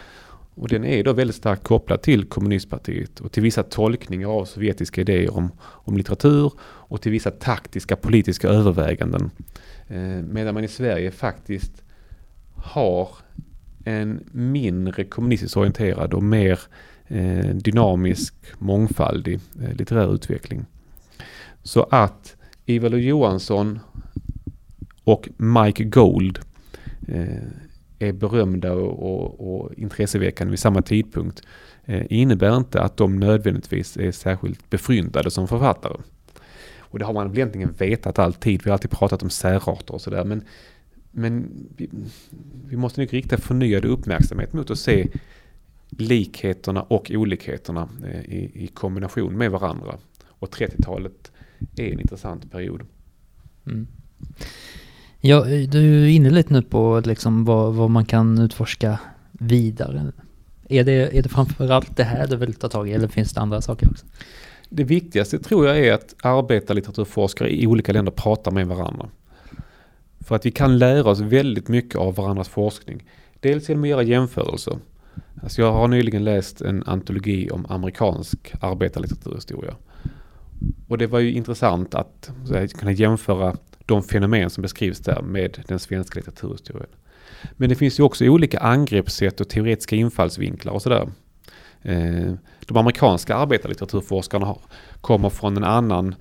Och 0.54 0.68
den 0.68 0.84
är 0.84 1.04
då 1.04 1.12
väldigt 1.12 1.36
starkt 1.36 1.64
kopplad 1.64 2.02
till 2.02 2.24
kommunistpartiet 2.24 3.20
och 3.20 3.32
till 3.32 3.42
vissa 3.42 3.62
tolkningar 3.62 4.28
av 4.28 4.44
sovjetiska 4.44 5.00
idéer 5.00 5.36
om, 5.36 5.52
om 5.60 5.96
litteratur 5.96 6.52
och 6.60 7.00
till 7.00 7.12
vissa 7.12 7.30
taktiska 7.30 7.96
politiska 7.96 8.48
överväganden. 8.48 9.30
Eh, 9.88 10.22
medan 10.30 10.54
man 10.54 10.64
i 10.64 10.68
Sverige 10.68 11.10
faktiskt 11.10 11.82
har 12.54 13.08
en 13.84 14.20
mindre 14.32 15.04
kommunistiskt 15.04 15.56
orienterad 15.56 16.14
och 16.14 16.22
mer 16.22 16.52
eh, 16.52 16.58
Eh, 17.12 17.54
dynamisk, 17.54 18.34
mångfaldig 18.58 19.40
eh, 19.62 19.76
litterär 19.76 20.14
utveckling. 20.14 20.64
Så 21.62 21.86
att 21.90 22.36
Ivar 22.66 22.90
Johansson 22.90 23.80
och 25.04 25.28
Mike 25.36 25.84
Gold 25.84 26.38
eh, 27.08 27.42
är 27.98 28.12
berömda 28.12 28.72
och, 28.72 29.02
och, 29.02 29.62
och 29.64 29.74
intresseväckande 29.74 30.50
vid 30.50 30.58
samma 30.58 30.82
tidpunkt 30.82 31.42
innebär 32.08 32.56
inte 32.56 32.80
att 32.80 32.96
de 32.96 33.16
nödvändigtvis 33.16 33.96
är 33.96 34.12
särskilt 34.12 34.70
befryndade 34.70 35.30
som 35.30 35.48
författare. 35.48 35.96
Och 36.78 36.98
det 36.98 37.04
har 37.04 37.12
man 37.12 37.30
egentligen 37.30 37.72
vetat 37.78 38.18
alltid. 38.18 38.62
Vi 38.64 38.70
har 38.70 38.72
alltid 38.72 38.90
pratat 38.90 39.22
om 39.22 39.30
särarter 39.30 39.94
och 39.94 40.00
sådär. 40.00 40.24
Men, 40.24 40.44
men 41.10 41.50
vi, 41.76 41.90
vi 42.68 42.76
måste 42.76 43.00
nog 43.00 43.14
rikta 43.14 43.36
förnyad 43.36 43.84
uppmärksamhet 43.84 44.52
mot 44.52 44.70
att 44.70 44.78
se 44.78 45.08
likheterna 45.98 46.82
och 46.82 47.10
olikheterna 47.14 47.88
eh, 48.04 48.20
i, 48.20 48.50
i 48.54 48.66
kombination 48.66 49.38
med 49.38 49.50
varandra. 49.50 49.94
Och 50.28 50.54
30-talet 50.54 51.32
är 51.76 51.92
en 51.92 52.00
intressant 52.00 52.52
period. 52.52 52.80
Mm. 53.66 53.86
Ja, 55.20 55.44
du 55.44 56.04
är 56.04 56.08
inne 56.08 56.30
lite 56.30 56.52
nu 56.52 56.62
på 56.62 57.02
liksom 57.04 57.44
vad, 57.44 57.74
vad 57.74 57.90
man 57.90 58.04
kan 58.04 58.38
utforska 58.38 58.98
vidare. 59.32 60.12
Är 60.68 60.84
det, 60.84 61.18
är 61.18 61.22
det 61.22 61.28
framförallt 61.28 61.96
det 61.96 62.04
här 62.04 62.26
du 62.26 62.36
vill 62.36 62.54
ta 62.54 62.68
tag 62.68 62.88
i 62.88 62.92
eller 62.92 63.08
finns 63.08 63.32
det 63.32 63.40
andra 63.40 63.60
saker 63.60 63.90
också? 63.90 64.06
Det 64.68 64.84
viktigaste 64.84 65.38
tror 65.38 65.66
jag 65.66 65.78
är 65.78 65.92
att 65.92 66.14
arbetarlitteraturforskare 66.22 67.50
i 67.50 67.66
olika 67.66 67.92
länder 67.92 68.12
pratar 68.12 68.50
med 68.50 68.66
varandra. 68.66 69.08
För 70.20 70.36
att 70.36 70.46
vi 70.46 70.50
kan 70.50 70.78
lära 70.78 71.10
oss 71.10 71.20
väldigt 71.20 71.68
mycket 71.68 71.96
av 71.96 72.14
varandras 72.14 72.48
forskning. 72.48 73.04
Dels 73.40 73.68
genom 73.68 73.84
att 73.84 73.88
göra 73.88 74.02
jämförelser. 74.02 74.78
Alltså 75.42 75.62
jag 75.62 75.72
har 75.72 75.88
nyligen 75.88 76.24
läst 76.24 76.60
en 76.60 76.82
antologi 76.86 77.50
om 77.50 77.66
amerikansk 77.68 78.54
arbetarlitteraturhistoria. 78.60 79.76
Och 80.88 80.98
det 80.98 81.06
var 81.06 81.18
ju 81.18 81.32
intressant 81.32 81.94
att 81.94 82.30
kunna 82.78 82.92
jämföra 82.92 83.56
de 83.86 84.02
fenomen 84.02 84.50
som 84.50 84.62
beskrivs 84.62 84.98
där 84.98 85.22
med 85.22 85.62
den 85.68 85.78
svenska 85.78 86.18
litteraturhistorien. 86.18 86.90
Men 87.52 87.68
det 87.68 87.74
finns 87.74 88.00
ju 88.00 88.02
också 88.02 88.24
olika 88.24 88.58
angreppssätt 88.58 89.40
och 89.40 89.48
teoretiska 89.48 89.96
infallsvinklar 89.96 90.72
och 90.72 90.82
sådär. 90.82 91.08
Eh, 91.82 92.32
de 92.66 92.76
amerikanska 92.76 93.36
arbetarlitteraturforskarna 93.36 94.56
kommer 95.00 95.28
från 95.28 95.56
en 95.56 95.64
annan 95.64 96.14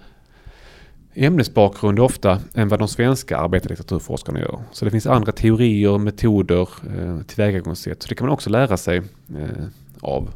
ämnesbakgrund 1.14 2.00
ofta 2.00 2.40
än 2.54 2.68
vad 2.68 2.80
de 2.80 2.88
svenska 2.88 3.38
arbetarlitteraturforskarna 3.38 4.40
gör. 4.40 4.60
Så 4.72 4.86
det 4.86 4.92
finns 4.92 5.08
andra 5.08 5.32
teorier, 5.32 5.98
metoder, 5.98 6.70
eh, 6.98 7.22
tillvägagångssätt. 7.22 8.04
Så 8.04 8.10
det 8.10 8.16
kan 8.16 8.28
man 8.28 8.34
också 8.34 8.50
lära 8.50 8.78
sig 8.78 8.98
eh, 9.38 9.66
av. 10.02 10.30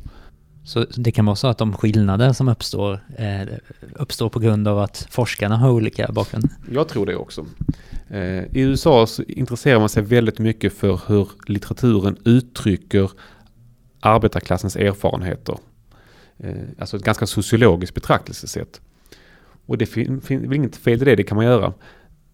Så 0.63 0.85
det 0.97 1.11
kan 1.11 1.25
vara 1.25 1.35
så 1.35 1.47
att 1.47 1.57
de 1.57 1.73
skillnader 1.73 2.33
som 2.33 2.47
uppstår 2.47 2.99
eh, 3.17 3.47
uppstår 3.93 4.29
på 4.29 4.39
grund 4.39 4.67
av 4.67 4.79
att 4.79 5.07
forskarna 5.09 5.57
har 5.57 5.71
olika 5.71 6.11
bakgrund? 6.11 6.49
Jag 6.71 6.88
tror 6.88 7.05
det 7.05 7.15
också. 7.15 7.45
I 8.51 8.61
USA 8.61 9.07
så 9.07 9.23
intresserar 9.23 9.79
man 9.79 9.89
sig 9.89 10.03
väldigt 10.03 10.39
mycket 10.39 10.73
för 10.73 11.01
hur 11.07 11.29
litteraturen 11.47 12.17
uttrycker 12.25 13.11
arbetarklassens 13.99 14.75
erfarenheter. 14.75 15.57
Alltså 16.79 16.97
ett 16.97 17.03
ganska 17.03 17.27
sociologiskt 17.27 17.95
betraktelsesätt. 17.95 18.81
Och 19.65 19.78
det 19.78 19.86
finns 19.86 20.32
väl 20.32 20.54
inget 20.54 20.75
fel 20.75 21.01
i 21.01 21.06
det, 21.06 21.15
det 21.15 21.23
kan 21.23 21.36
man 21.36 21.45
göra. 21.45 21.73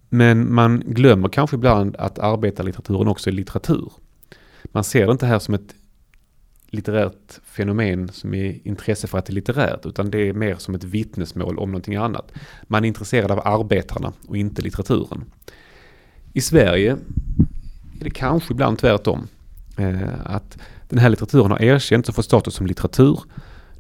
Men 0.10 0.54
man 0.54 0.84
glömmer 0.86 1.30
kanske 1.30 1.56
ibland 1.56 1.96
att 1.96 2.20
arbetarlitteraturen 2.20 3.08
också 3.08 3.30
är 3.30 3.34
litteratur. 3.34 3.92
Man 4.64 4.84
ser 4.84 5.06
det 5.06 5.12
inte 5.12 5.26
här 5.26 5.40
som 5.40 5.54
ett 5.54 5.76
litterärt 6.70 7.40
fenomen 7.44 8.10
som 8.10 8.34
är 8.34 8.68
intresse 8.68 9.08
för 9.08 9.18
att 9.18 9.26
det 9.26 9.32
är 9.32 9.36
litterärt, 9.36 9.86
utan 9.86 10.12
det 10.12 10.30
är 10.30 10.34
mer 10.34 10.56
som 10.56 10.76
ett 10.76 10.84
vittnesmål 10.84 11.60
om 11.60 11.72
någonting 11.72 11.96
annat. 11.96 12.32
Man 12.64 12.84
är 12.84 12.88
intresserad 12.88 13.32
av 13.32 13.48
arbetarna 13.48 14.14
och 14.28 14.38
inte 14.38 14.62
litteraturen. 14.62 15.26
I 16.34 16.42
Sverige 16.42 16.92
är 18.00 18.04
det 18.04 18.10
kanske 18.10 18.54
ibland 18.54 18.78
tvärtom. 18.78 19.28
Eh, 19.78 20.26
att 20.26 20.58
den 20.90 21.00
här 21.00 21.10
litteraturen 21.10 21.52
har 21.52 21.62
erkänts 21.62 22.10
och 22.10 22.16
fått 22.16 22.26
status 22.26 22.54
som 22.54 22.66
litteratur 22.66 23.20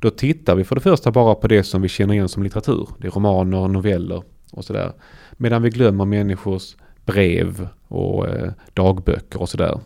då 0.01 0.09
tittar 0.09 0.55
vi 0.55 0.63
för 0.63 0.75
det 0.75 0.81
första 0.81 1.11
bara 1.11 1.35
på 1.35 1.47
det 1.47 1.63
som 1.63 1.81
vi 1.81 1.89
känner 1.89 2.13
igen 2.13 2.29
som 2.29 2.43
litteratur. 2.43 2.89
Det 2.97 3.07
är 3.07 3.11
romaner, 3.11 3.67
noveller 3.67 4.23
och 4.51 4.65
sådär. 4.65 4.93
Medan 5.31 5.61
vi 5.61 5.69
glömmer 5.69 6.05
människors 6.05 6.75
brev 7.05 7.67
och 7.87 8.27
eh, 8.27 8.51
dagböcker 8.73 9.41
och 9.41 9.49
sådär. 9.49 9.79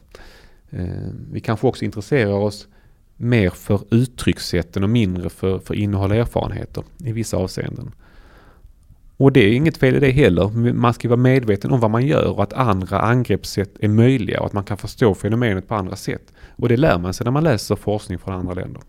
Eh, 0.69 0.86
vi 1.32 1.39
kanske 1.39 1.67
också 1.67 1.86
intresserar 1.86 2.34
oss 2.34 2.67
mer 3.15 3.49
för 3.49 3.82
uttryckssätten 3.91 4.84
och 4.84 4.89
mindre 4.89 5.30
för, 5.30 5.60
för 5.60 5.73
innehåll 5.73 6.12
och 6.12 6.17
erfarenheter 6.17 6.84
i 7.04 7.12
vissa 7.12 7.38
avseenden. 7.38 7.91
Och 9.17 9.32
det 9.32 9.39
är 9.39 9.54
inget 9.54 9.78
fel 9.78 9.95
i 9.95 9.99
det 9.99 10.12
heller. 10.12 10.73
Man 10.73 10.93
ska 10.93 11.10
vara 11.10 11.19
medveten 11.19 11.71
om 11.71 11.80
vad 11.80 11.91
man 11.91 12.06
gör 12.06 12.32
och 12.32 12.43
att 12.43 12.54
andra 12.54 12.99
angreppssätt 12.99 13.73
är 13.80 13.88
möjliga 13.88 14.39
och 14.39 14.45
att 14.45 14.54
man 14.54 14.63
kan 14.63 14.78
förstå 14.78 15.13
fenomenet 15.13 15.67
på 15.67 15.75
andra 15.75 15.95
sätt. 15.95 16.34
Och 16.56 16.69
det 16.69 16.78
lär 16.78 16.99
man 16.99 17.13
sig 17.13 17.25
när 17.25 17.32
man 17.32 17.43
läser 17.43 17.75
forskning 17.75 18.19
från 18.19 18.34
andra 18.34 18.54
länder. 18.54 18.82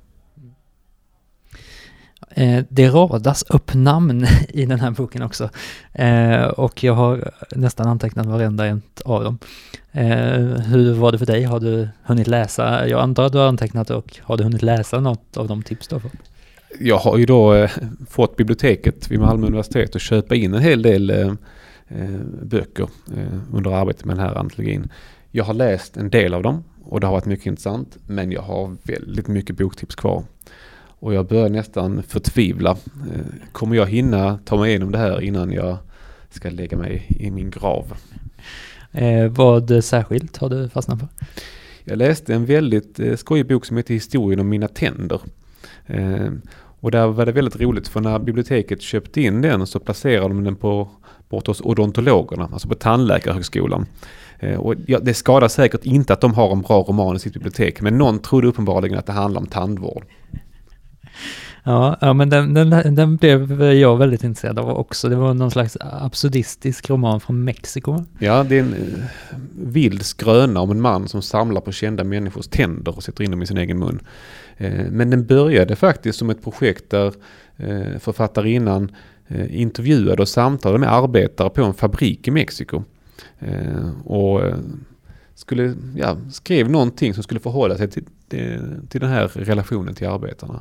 Eh, 2.39 2.65
det 2.69 2.89
radas 2.89 3.43
upp 3.43 3.75
namn 3.75 4.27
i 4.49 4.67
den 4.67 4.81
här 4.81 4.91
boken 4.91 5.23
också. 5.23 5.51
Eh, 5.93 6.43
och 6.43 6.85
jag 6.85 6.93
har 6.93 7.33
nästan 7.55 7.89
antecknat 7.89 8.27
varenda 8.27 8.67
en 8.67 8.83
av 9.05 9.25
dem. 9.25 9.39
Eh, 9.93 10.07
hur 10.43 10.95
var 10.95 11.13
det 11.13 11.19
för 11.19 11.27
dig? 11.27 11.43
Har 11.43 11.61
du 11.61 11.89
hunnit 12.03 12.27
läsa? 12.27 12.89
Jag 12.89 13.01
antar 13.01 13.25
att 13.25 13.33
du 13.33 13.39
har 13.39 13.47
antecknat 13.47 13.91
och 13.91 14.19
har 14.23 14.37
du 14.37 14.45
hunnit 14.45 14.63
läsa 14.63 15.01
något 15.01 15.37
av 15.37 15.49
de 15.49 15.63
tips 15.63 15.89
du 15.89 15.95
har 15.95 16.01
fått? 16.01 16.13
Jag 16.81 16.99
har 16.99 17.19
ju 17.19 17.27
då 17.27 17.55
eh, 17.55 17.71
fått 18.09 18.37
biblioteket 18.37 19.11
vid 19.11 19.21
Malmö 19.21 19.47
universitet 19.47 19.97
att 19.97 20.03
köpa 20.03 20.35
in 20.35 20.55
en 20.55 20.63
hel 20.63 20.83
del 20.83 21.11
eh, 21.11 21.33
eh 21.89 22.21
böcker 22.43 22.89
eh, 23.17 23.39
under 23.53 23.71
arbetet 23.71 24.05
med 24.05 24.17
den 24.17 24.27
här 24.27 24.35
antologin. 24.35 24.89
Jag 25.31 25.45
har 25.45 25.55
läst 25.55 25.97
en 25.97 26.11
del 26.11 26.35
av 26.35 26.43
dem 26.43 26.65
och 26.85 27.01
det 27.01 27.07
har 27.07 27.15
varit 27.15 27.25
mycket 27.25 27.47
intressant. 27.47 27.97
Men 28.07 28.33
jag 28.33 28.43
har 28.43 28.77
väldigt 28.83 29.29
mycket 29.29 29.57
boktips 29.57 29.95
kvar. 29.95 30.25
Och 30.99 31.15
jag 31.15 31.27
börjar 31.27 31.49
nästan 31.49 32.03
förtvivla. 32.03 32.71
Eh, 32.71 33.21
kommer 33.53 33.77
jag 33.77 33.87
hinna 33.87 34.39
ta 34.45 34.57
mig 34.57 34.71
igenom 34.71 34.93
det 34.93 34.99
här 34.99 35.21
innan 35.21 35.53
jag 35.53 35.77
ska 36.31 36.51
lägga 36.51 36.77
mig 36.77 37.07
i 37.09 37.31
min 37.31 37.51
grav? 37.51 37.93
Eh, 38.93 39.27
vad 39.29 39.85
särskilt 39.85 40.37
har 40.37 40.49
du 40.49 40.69
fastnat 40.69 40.99
för? 40.99 41.09
Jag 41.85 41.99
läste 41.99 42.35
en 42.35 42.47
väldigt 42.47 43.01
eh, 43.01 43.17
skojig 43.17 43.49
bok 43.49 43.65
som 43.65 43.77
heter 43.77 43.95
Historien 43.95 44.41
om 44.41 44.49
mina 44.49 44.69
tänder. 44.69 45.21
Eh, 45.87 46.31
och 46.81 46.91
där 46.91 47.07
var 47.07 47.27
det 47.27 47.33
väldigt 47.33 47.61
roligt 47.61 47.89
för 47.89 48.01
när 48.01 48.19
biblioteket 48.19 48.83
köpte 48.83 49.21
in 49.21 49.43
den 49.43 49.67
så 49.67 49.79
placerade 49.79 50.29
de 50.29 50.45
den 50.45 50.57
på 50.57 50.89
bort 51.29 51.47
hos 51.47 51.61
odontologerna, 51.61 52.49
alltså 52.53 52.69
på 52.69 52.75
tandläkarhögskolan. 52.75 53.87
Eh, 54.39 54.59
och 54.61 54.75
ja, 54.87 54.99
det 54.99 55.15
skadar 55.15 55.49
säkert 55.49 55.85
inte 55.85 56.13
att 56.13 56.21
de 56.21 56.35
har 56.35 56.53
en 56.53 56.63
bra 56.63 56.83
roman 56.83 57.17
i 57.17 57.19
sitt 57.19 57.33
bibliotek, 57.33 57.81
men 57.81 57.99
någon 57.99 58.19
trodde 58.19 58.47
uppenbarligen 58.47 58.99
att 58.99 59.07
det 59.07 59.13
handlar 59.13 59.41
om 59.41 59.47
tandvård. 59.47 60.05
Ja, 61.69 61.97
ja 62.01 62.13
men 62.13 62.31
den, 62.31 62.55
den, 62.55 62.95
den 62.95 63.17
blev 63.17 63.63
jag 63.63 63.97
väldigt 63.97 64.25
intresserad 64.25 64.59
av 64.59 64.71
också. 64.71 65.09
Det 65.09 65.17
var 65.17 65.35
någon 65.35 65.51
slags 65.51 65.77
absurdistisk 65.81 66.91
roman 66.91 67.21
från 67.21 67.45
Mexiko. 67.45 68.05
Ja, 68.19 68.45
det 68.45 68.59
är 68.59 68.61
en 68.61 68.75
eh, 68.75 69.39
vild 69.59 70.03
skröna 70.03 70.61
om 70.61 70.71
en 70.71 70.81
man 70.81 71.09
som 71.09 71.23
samlar 71.23 71.61
på 71.61 71.73
kända 71.73 72.05
människors 72.05 72.49
tänder 72.49 72.97
och 72.97 73.03
sätter 73.03 73.25
in 73.25 73.31
dem 73.31 73.43
i 73.43 73.47
sin 73.47 73.57
egen 73.57 73.79
mun. 73.79 74.01
Eh, 74.57 74.85
men 74.91 75.11
den 75.11 75.27
började 75.27 75.77
faktiskt 75.77 76.19
som 76.19 76.31
ett 76.31 76.43
projekt 76.43 76.91
där 76.91 77.15
eh, 77.57 77.99
författarinnan 77.99 78.91
eh, 79.29 79.61
intervjuade 79.61 80.23
och 80.23 80.29
samtalade 80.29 80.79
med 80.79 80.93
arbetare 80.93 81.51
på 81.51 81.65
en 81.65 81.75
fabrik 81.75 82.29
i 82.29 82.31
Mexiko. 82.31 82.83
Eh, 83.39 83.91
och 84.05 84.45
eh, 84.45 84.57
skulle, 85.35 85.75
ja, 85.97 86.17
skrev 86.33 86.71
någonting 86.71 87.15
som 87.15 87.23
skulle 87.23 87.41
förhålla 87.41 87.77
sig 87.77 87.91
till, 87.91 88.05
eh, 88.31 88.61
till 88.89 89.01
den 89.01 89.11
här 89.11 89.29
relationen 89.29 89.95
till 89.95 90.09
arbetarna. 90.09 90.61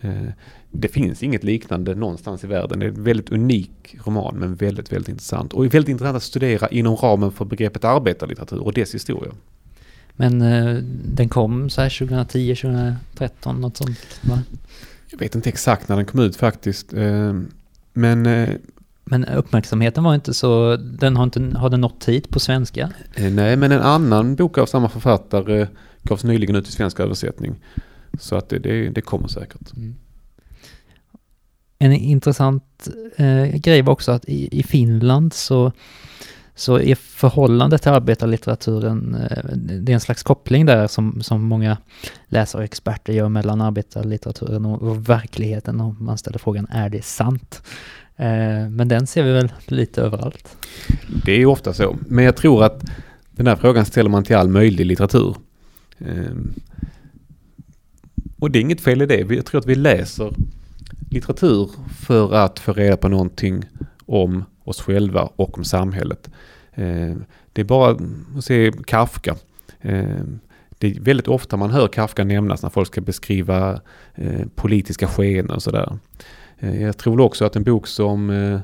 Eh, 0.00 0.32
det 0.70 0.88
finns 0.88 1.22
inget 1.22 1.44
liknande 1.44 1.94
någonstans 1.94 2.44
i 2.44 2.46
världen. 2.46 2.78
Det 2.78 2.86
är 2.86 2.88
en 2.88 3.04
väldigt 3.04 3.32
unik 3.32 3.96
roman 4.04 4.36
men 4.36 4.54
väldigt, 4.54 4.92
väldigt 4.92 5.08
intressant. 5.08 5.52
Och 5.52 5.64
väldigt 5.64 5.88
intressant 5.88 6.16
att 6.16 6.22
studera 6.22 6.68
inom 6.68 6.96
ramen 6.96 7.32
för 7.32 7.44
begreppet 7.44 7.84
arbetarlitteratur 7.84 8.58
och 8.62 8.72
dess 8.72 8.94
historia. 8.94 9.32
Men 10.16 10.42
eh, 10.42 10.76
den 11.04 11.28
kom 11.28 11.70
så 11.70 11.80
här 11.80 11.98
2010, 11.98 12.54
2013, 12.54 13.60
något 13.60 13.76
sånt 13.76 14.20
va? 14.22 14.42
Jag 15.10 15.18
vet 15.18 15.34
inte 15.34 15.48
exakt 15.48 15.88
när 15.88 15.96
den 15.96 16.06
kom 16.06 16.20
ut 16.20 16.36
faktiskt. 16.36 16.92
Eh, 16.92 17.34
men 17.92 18.48
men 19.10 19.24
uppmärksamheten 19.24 20.04
var 20.04 20.14
inte 20.14 20.34
så, 20.34 20.76
den 20.76 21.16
har 21.16 21.24
inte, 21.24 21.40
har 21.58 21.70
den 21.70 21.80
nått 21.80 22.04
hit 22.08 22.30
på 22.30 22.40
svenska? 22.40 22.90
Nej, 23.16 23.56
men 23.56 23.72
en 23.72 23.80
annan 23.80 24.36
bok 24.36 24.58
av 24.58 24.66
samma 24.66 24.88
författare 24.88 25.66
gavs 26.02 26.24
nyligen 26.24 26.56
ut 26.56 26.68
i 26.68 26.72
svensk 26.72 27.00
översättning. 27.00 27.54
Så 28.18 28.36
att 28.36 28.48
det, 28.48 28.58
det, 28.58 28.88
det 28.88 29.00
kommer 29.00 29.28
säkert. 29.28 29.76
Mm. 29.76 29.94
En 31.78 31.92
intressant 31.92 32.88
eh, 33.16 33.44
grej 33.44 33.82
var 33.82 33.92
också 33.92 34.12
att 34.12 34.24
i, 34.24 34.58
i 34.58 34.62
Finland 34.62 35.32
så, 35.32 35.72
så 36.54 36.78
är 36.78 36.94
förhållandet 36.94 37.82
till 37.82 37.90
arbetarlitteraturen, 37.90 39.14
eh, 39.14 39.44
det 39.54 39.92
är 39.92 39.94
en 39.94 40.00
slags 40.00 40.22
koppling 40.22 40.66
där 40.66 40.86
som, 40.86 41.22
som 41.22 41.44
många 41.44 41.76
läsare 42.26 42.60
och 42.60 42.64
experter 42.64 43.12
gör 43.12 43.28
mellan 43.28 43.60
arbetarlitteraturen 43.60 44.64
och, 44.64 44.82
och 44.82 45.08
verkligheten 45.08 45.80
och 45.80 46.00
man 46.00 46.18
ställer 46.18 46.38
frågan, 46.38 46.66
är 46.70 46.88
det 46.88 47.04
sant? 47.04 47.62
Eh, 48.16 48.68
men 48.70 48.88
den 48.88 49.06
ser 49.06 49.22
vi 49.22 49.32
väl 49.32 49.52
lite 49.66 50.02
överallt. 50.02 50.56
Det 51.24 51.32
är 51.32 51.46
ofta 51.46 51.72
så. 51.72 51.96
Men 52.06 52.24
jag 52.24 52.36
tror 52.36 52.64
att 52.64 52.84
den 53.30 53.46
här 53.46 53.56
frågan 53.56 53.84
ställer 53.84 54.10
man 54.10 54.24
till 54.24 54.36
all 54.36 54.48
möjlig 54.48 54.86
litteratur. 54.86 55.36
Eh, 55.98 56.32
och 58.38 58.50
det 58.50 58.58
är 58.58 58.60
inget 58.60 58.80
fel 58.80 59.02
i 59.02 59.06
det. 59.06 59.34
Jag 59.34 59.46
tror 59.46 59.60
att 59.60 59.66
vi 59.66 59.74
läser 59.74 60.32
litteratur 61.10 61.70
för 62.00 62.34
att 62.34 62.58
få 62.58 62.72
reda 62.72 62.96
på 62.96 63.08
någonting 63.08 63.64
om 64.06 64.44
oss 64.64 64.80
själva 64.80 65.22
och 65.36 65.58
om 65.58 65.64
samhället. 65.64 66.30
Eh, 66.72 67.14
det 67.52 67.60
är 67.60 67.64
bara 67.64 67.90
att 68.36 68.44
se 68.44 68.72
Kafka. 68.86 69.36
Eh, 69.80 70.24
det 70.78 70.96
är 70.96 71.00
väldigt 71.00 71.28
ofta 71.28 71.56
man 71.56 71.70
hör 71.70 71.88
Kafka 71.88 72.24
nämnas 72.24 72.62
när 72.62 72.70
folk 72.70 72.88
ska 72.88 73.00
beskriva 73.00 73.80
eh, 74.14 74.46
politiska 74.54 75.06
skeenden 75.06 75.56
och 75.56 75.62
sådär. 75.62 75.98
Jag 76.58 76.98
tror 76.98 77.20
också 77.20 77.44
att 77.44 77.56
en 77.56 77.64
bok 77.64 77.86
som 77.86 78.60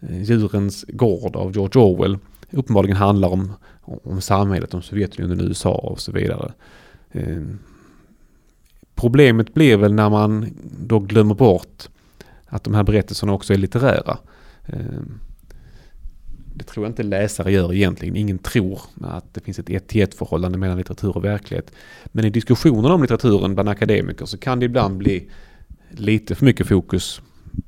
Djurens 0.00 0.84
gård 0.88 1.36
av 1.36 1.52
George 1.52 1.82
Orwell 1.82 2.18
uppenbarligen 2.50 2.96
handlar 2.96 3.28
om, 3.28 3.52
om 3.82 4.20
samhället, 4.20 4.74
om 4.74 4.82
Sovjetunionen, 4.82 5.40
USA 5.40 5.74
och 5.74 6.00
så 6.00 6.12
vidare. 6.12 6.52
Problemet 8.94 9.54
blir 9.54 9.76
väl 9.76 9.94
när 9.94 10.10
man 10.10 10.46
då 10.80 10.98
glömmer 10.98 11.34
bort 11.34 11.88
att 12.46 12.64
de 12.64 12.74
här 12.74 12.82
berättelserna 12.82 13.32
också 13.32 13.52
är 13.52 13.58
litterära. 13.58 14.18
Ehm, 14.66 15.20
det 16.54 16.64
tror 16.64 16.86
jag 16.86 16.90
inte 16.90 17.02
läsare 17.02 17.52
gör 17.52 17.72
egentligen. 17.72 18.16
Ingen 18.16 18.38
tror 18.38 18.80
att 19.00 19.34
det 19.34 19.40
finns 19.40 19.58
ett 19.58 19.70
ett 19.70 19.88
till 19.88 20.02
ett 20.02 20.14
förhållande 20.14 20.58
mellan 20.58 20.76
litteratur 20.78 21.16
och 21.16 21.24
verklighet. 21.24 21.72
Men 22.06 22.24
i 22.24 22.30
diskussionerna 22.30 22.94
om 22.94 23.02
litteraturen 23.02 23.54
bland 23.54 23.68
akademiker 23.68 24.26
så 24.26 24.38
kan 24.38 24.60
det 24.60 24.66
ibland 24.66 24.96
bli 24.96 25.30
lite 25.90 26.34
för 26.34 26.44
mycket 26.44 26.66
fokus 26.66 27.20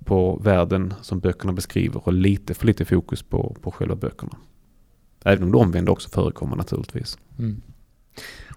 på 0.05 0.37
världen 0.37 0.95
som 1.03 1.21
böckerna 1.21 1.53
beskriver 1.53 2.07
och 2.07 2.13
lite 2.13 2.55
för 2.55 2.67
lite 2.67 2.85
fokus 2.85 3.23
på, 3.23 3.57
på 3.61 3.71
själva 3.71 3.97
böckerna. 3.97 4.37
Även 5.25 5.45
om 5.45 5.53
det 5.53 5.59
omvända 5.59 5.93
också 5.93 6.09
förekommer 6.09 6.57
naturligtvis. 6.57 7.19
Mm. 7.39 7.63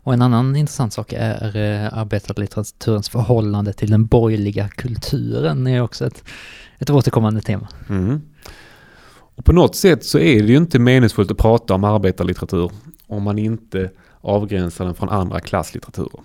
Och 0.07 0.13
en 0.13 0.21
annan 0.21 0.55
intressant 0.55 0.93
sak 0.93 1.13
är 1.17 1.55
eh, 1.55 1.97
arbetarlitteraturens 1.97 3.09
förhållande 3.09 3.73
till 3.73 3.91
den 3.91 4.05
borgerliga 4.05 4.67
kulturen. 4.69 5.63
Det 5.63 5.71
är 5.71 5.81
också 5.81 6.05
ett, 6.05 6.23
ett 6.79 6.89
återkommande 6.89 7.41
tema. 7.41 7.67
Mm. 7.89 8.21
Och 9.35 9.45
på 9.45 9.53
något 9.53 9.75
sätt 9.75 10.05
så 10.05 10.19
är 10.19 10.41
det 10.41 10.47
ju 10.47 10.57
inte 10.57 10.79
meningsfullt 10.79 11.31
att 11.31 11.37
prata 11.37 11.73
om 11.73 11.83
arbetarlitteratur 11.83 12.71
om 13.07 13.23
man 13.23 13.39
inte 13.39 13.91
avgränsar 14.21 14.85
den 14.85 14.93
från 14.93 15.09
andra 15.09 15.39
klasslitteraturer. 15.39 16.21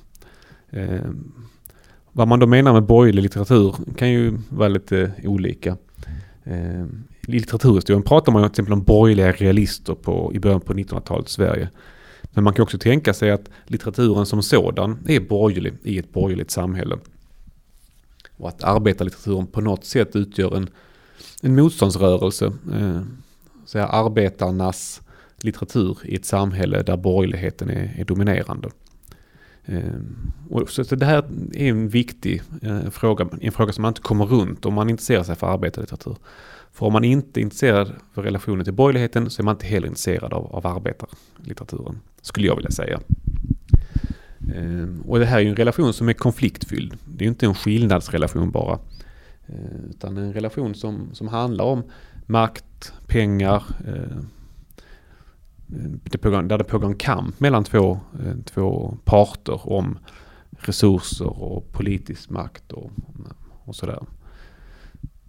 Eh, 0.70 1.10
vad 2.12 2.28
man 2.28 2.38
då 2.38 2.46
menar 2.46 2.72
med 2.72 2.82
borgerlig 2.82 3.22
litteratur 3.22 3.74
kan 3.96 4.10
ju 4.10 4.38
vara 4.48 4.68
lite 4.68 5.12
olika. 5.24 5.76
Eh, 6.44 6.84
I 7.26 7.32
litteraturhistorien 7.32 8.02
pratar 8.02 8.32
man 8.32 8.42
ju 8.42 8.48
till 8.48 8.52
exempel 8.52 8.72
om 8.72 8.82
borgerliga 8.82 9.32
realister 9.32 9.94
på, 9.94 10.32
i 10.34 10.40
början 10.40 10.60
på 10.60 10.74
1900-talets 10.74 11.32
Sverige. 11.32 11.68
Men 12.34 12.44
man 12.44 12.54
kan 12.54 12.62
också 12.62 12.78
tänka 12.78 13.14
sig 13.14 13.30
att 13.30 13.50
litteraturen 13.66 14.26
som 14.26 14.42
sådan 14.42 14.98
är 15.06 15.20
borgerlig 15.20 15.74
i 15.82 15.98
ett 15.98 16.12
borgerligt 16.12 16.50
samhälle. 16.50 16.98
Och 18.36 18.48
att 18.48 18.64
arbetarlitteraturen 18.64 19.46
på 19.46 19.60
något 19.60 19.84
sätt 19.84 20.16
utgör 20.16 20.56
en, 20.56 20.68
en 21.42 21.54
motståndsrörelse. 21.54 22.46
Eh, 22.72 23.00
så 23.66 23.78
arbetarnas 23.78 25.00
litteratur 25.36 25.98
i 26.04 26.14
ett 26.14 26.24
samhälle 26.24 26.82
där 26.82 26.96
borgerligheten 26.96 27.70
är, 27.70 27.94
är 27.98 28.04
dominerande. 28.04 28.70
Ehm, 29.66 30.32
så 30.68 30.82
det 30.82 31.06
här 31.06 31.24
är 31.52 31.68
en 31.68 31.88
viktig 31.88 32.42
eh, 32.62 32.90
fråga, 32.90 33.28
en 33.40 33.52
fråga 33.52 33.72
som 33.72 33.82
man 33.82 33.90
inte 33.90 34.00
kommer 34.00 34.24
runt 34.24 34.66
om 34.66 34.74
man 34.74 34.90
intresserar 34.90 35.22
sig 35.22 35.36
för 35.36 35.46
arbetarlitteratur. 35.46 36.16
För 36.72 36.86
om 36.86 36.92
man 36.92 37.04
inte 37.04 37.40
är 37.40 37.42
intresserad 37.42 37.92
för 38.14 38.22
relationen 38.22 38.64
till 38.64 38.74
borgerligheten 38.74 39.30
så 39.30 39.42
är 39.42 39.44
man 39.44 39.54
inte 39.54 39.66
heller 39.66 39.86
intresserad 39.86 40.32
av, 40.32 40.46
av 40.46 40.66
arbetarlitteraturen, 40.66 42.00
skulle 42.22 42.46
jag 42.46 42.56
vilja 42.56 42.70
säga. 42.70 43.00
Ehm, 44.56 45.02
och 45.06 45.18
det 45.18 45.26
här 45.26 45.36
är 45.36 45.42
ju 45.42 45.48
en 45.48 45.56
relation 45.56 45.92
som 45.92 46.08
är 46.08 46.12
konfliktfylld. 46.12 46.96
Det 47.04 47.24
är 47.24 47.26
ju 47.26 47.30
inte 47.30 47.46
en 47.46 47.54
skillnadsrelation 47.54 48.50
bara. 48.50 48.78
Eh, 49.46 49.90
utan 49.90 50.16
en 50.16 50.32
relation 50.32 50.74
som, 50.74 51.08
som 51.12 51.28
handlar 51.28 51.64
om 51.64 51.82
makt, 52.26 52.92
pengar, 53.06 53.64
eh, 53.86 54.18
det 56.02 56.18
pågår, 56.18 56.42
där 56.42 56.58
det 56.58 56.64
pågår 56.64 56.86
en 56.88 56.94
kamp 56.94 57.40
mellan 57.40 57.64
två, 57.64 58.00
eh, 58.24 58.34
två 58.44 58.96
parter 59.04 59.72
om 59.72 59.98
resurser 60.58 61.42
och 61.42 61.72
politisk 61.72 62.30
makt 62.30 62.72
och, 62.72 62.90
och 63.64 63.76
sådär. 63.76 63.98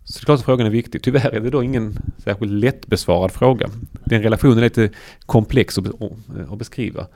Så 0.03 0.19
det 0.19 0.23
är 0.23 0.25
klart 0.25 0.39
att 0.39 0.45
frågan 0.45 0.67
är 0.67 0.71
viktig. 0.71 1.01
Tyvärr 1.03 1.36
är 1.36 1.39
det 1.39 1.49
då 1.49 1.63
ingen 1.63 1.97
särskilt 2.17 2.51
lättbesvarad 2.51 3.32
fråga. 3.32 3.69
Den 4.06 4.21
relationen 4.23 4.58
är 4.58 4.62
lite 4.62 4.89
komplex 5.25 5.77
att, 5.77 5.86
eh, 5.86 6.51
att 6.51 6.58
beskriva. 6.58 7.08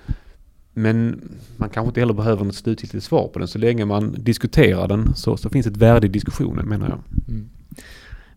Men 0.74 1.22
man 1.58 1.70
kanske 1.70 1.88
inte 1.88 2.00
heller 2.00 2.14
behöver 2.14 2.46
något 2.46 2.56
slutgiltigt 2.56 3.04
svar 3.04 3.28
på 3.28 3.40
den. 3.40 3.48
Så 3.48 3.60
länge 3.60 3.86
man 3.86 4.16
diskuterar 4.18 4.88
den 4.88 5.16
så, 5.16 5.38
så 5.38 5.50
finns 5.50 5.68
ett 5.68 5.78
värde 5.78 6.08
i 6.08 6.10
diskussionen 6.10 6.68
menar 6.68 6.90
jag. 6.90 7.00
Mm. 7.28 7.50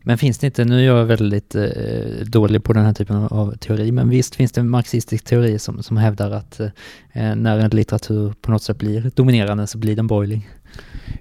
Men 0.03 0.19
finns 0.19 0.39
det 0.39 0.47
inte, 0.47 0.65
nu 0.65 0.81
är 0.81 0.85
jag 0.85 1.05
väldigt 1.05 1.55
eh, 1.55 2.27
dålig 2.27 2.65
på 2.65 2.73
den 2.73 2.85
här 2.85 2.93
typen 2.93 3.17
av 3.17 3.57
teori, 3.57 3.93
men 3.93 4.09
visst 4.09 4.35
finns 4.35 4.53
det 4.53 4.63
marxistisk 4.63 5.25
teori 5.25 5.59
som, 5.59 5.83
som 5.83 5.97
hävdar 5.97 6.31
att 6.31 6.61
eh, 6.61 6.67
eh, 7.13 7.37
när 7.37 7.59
en 7.59 7.71
litteratur 7.71 8.35
på 8.41 8.51
något 8.51 8.63
sätt 8.63 8.79
blir 8.79 9.11
dominerande 9.15 9.67
så 9.67 9.79
blir 9.79 9.97
den 9.97 10.07
borgerlig? 10.07 10.49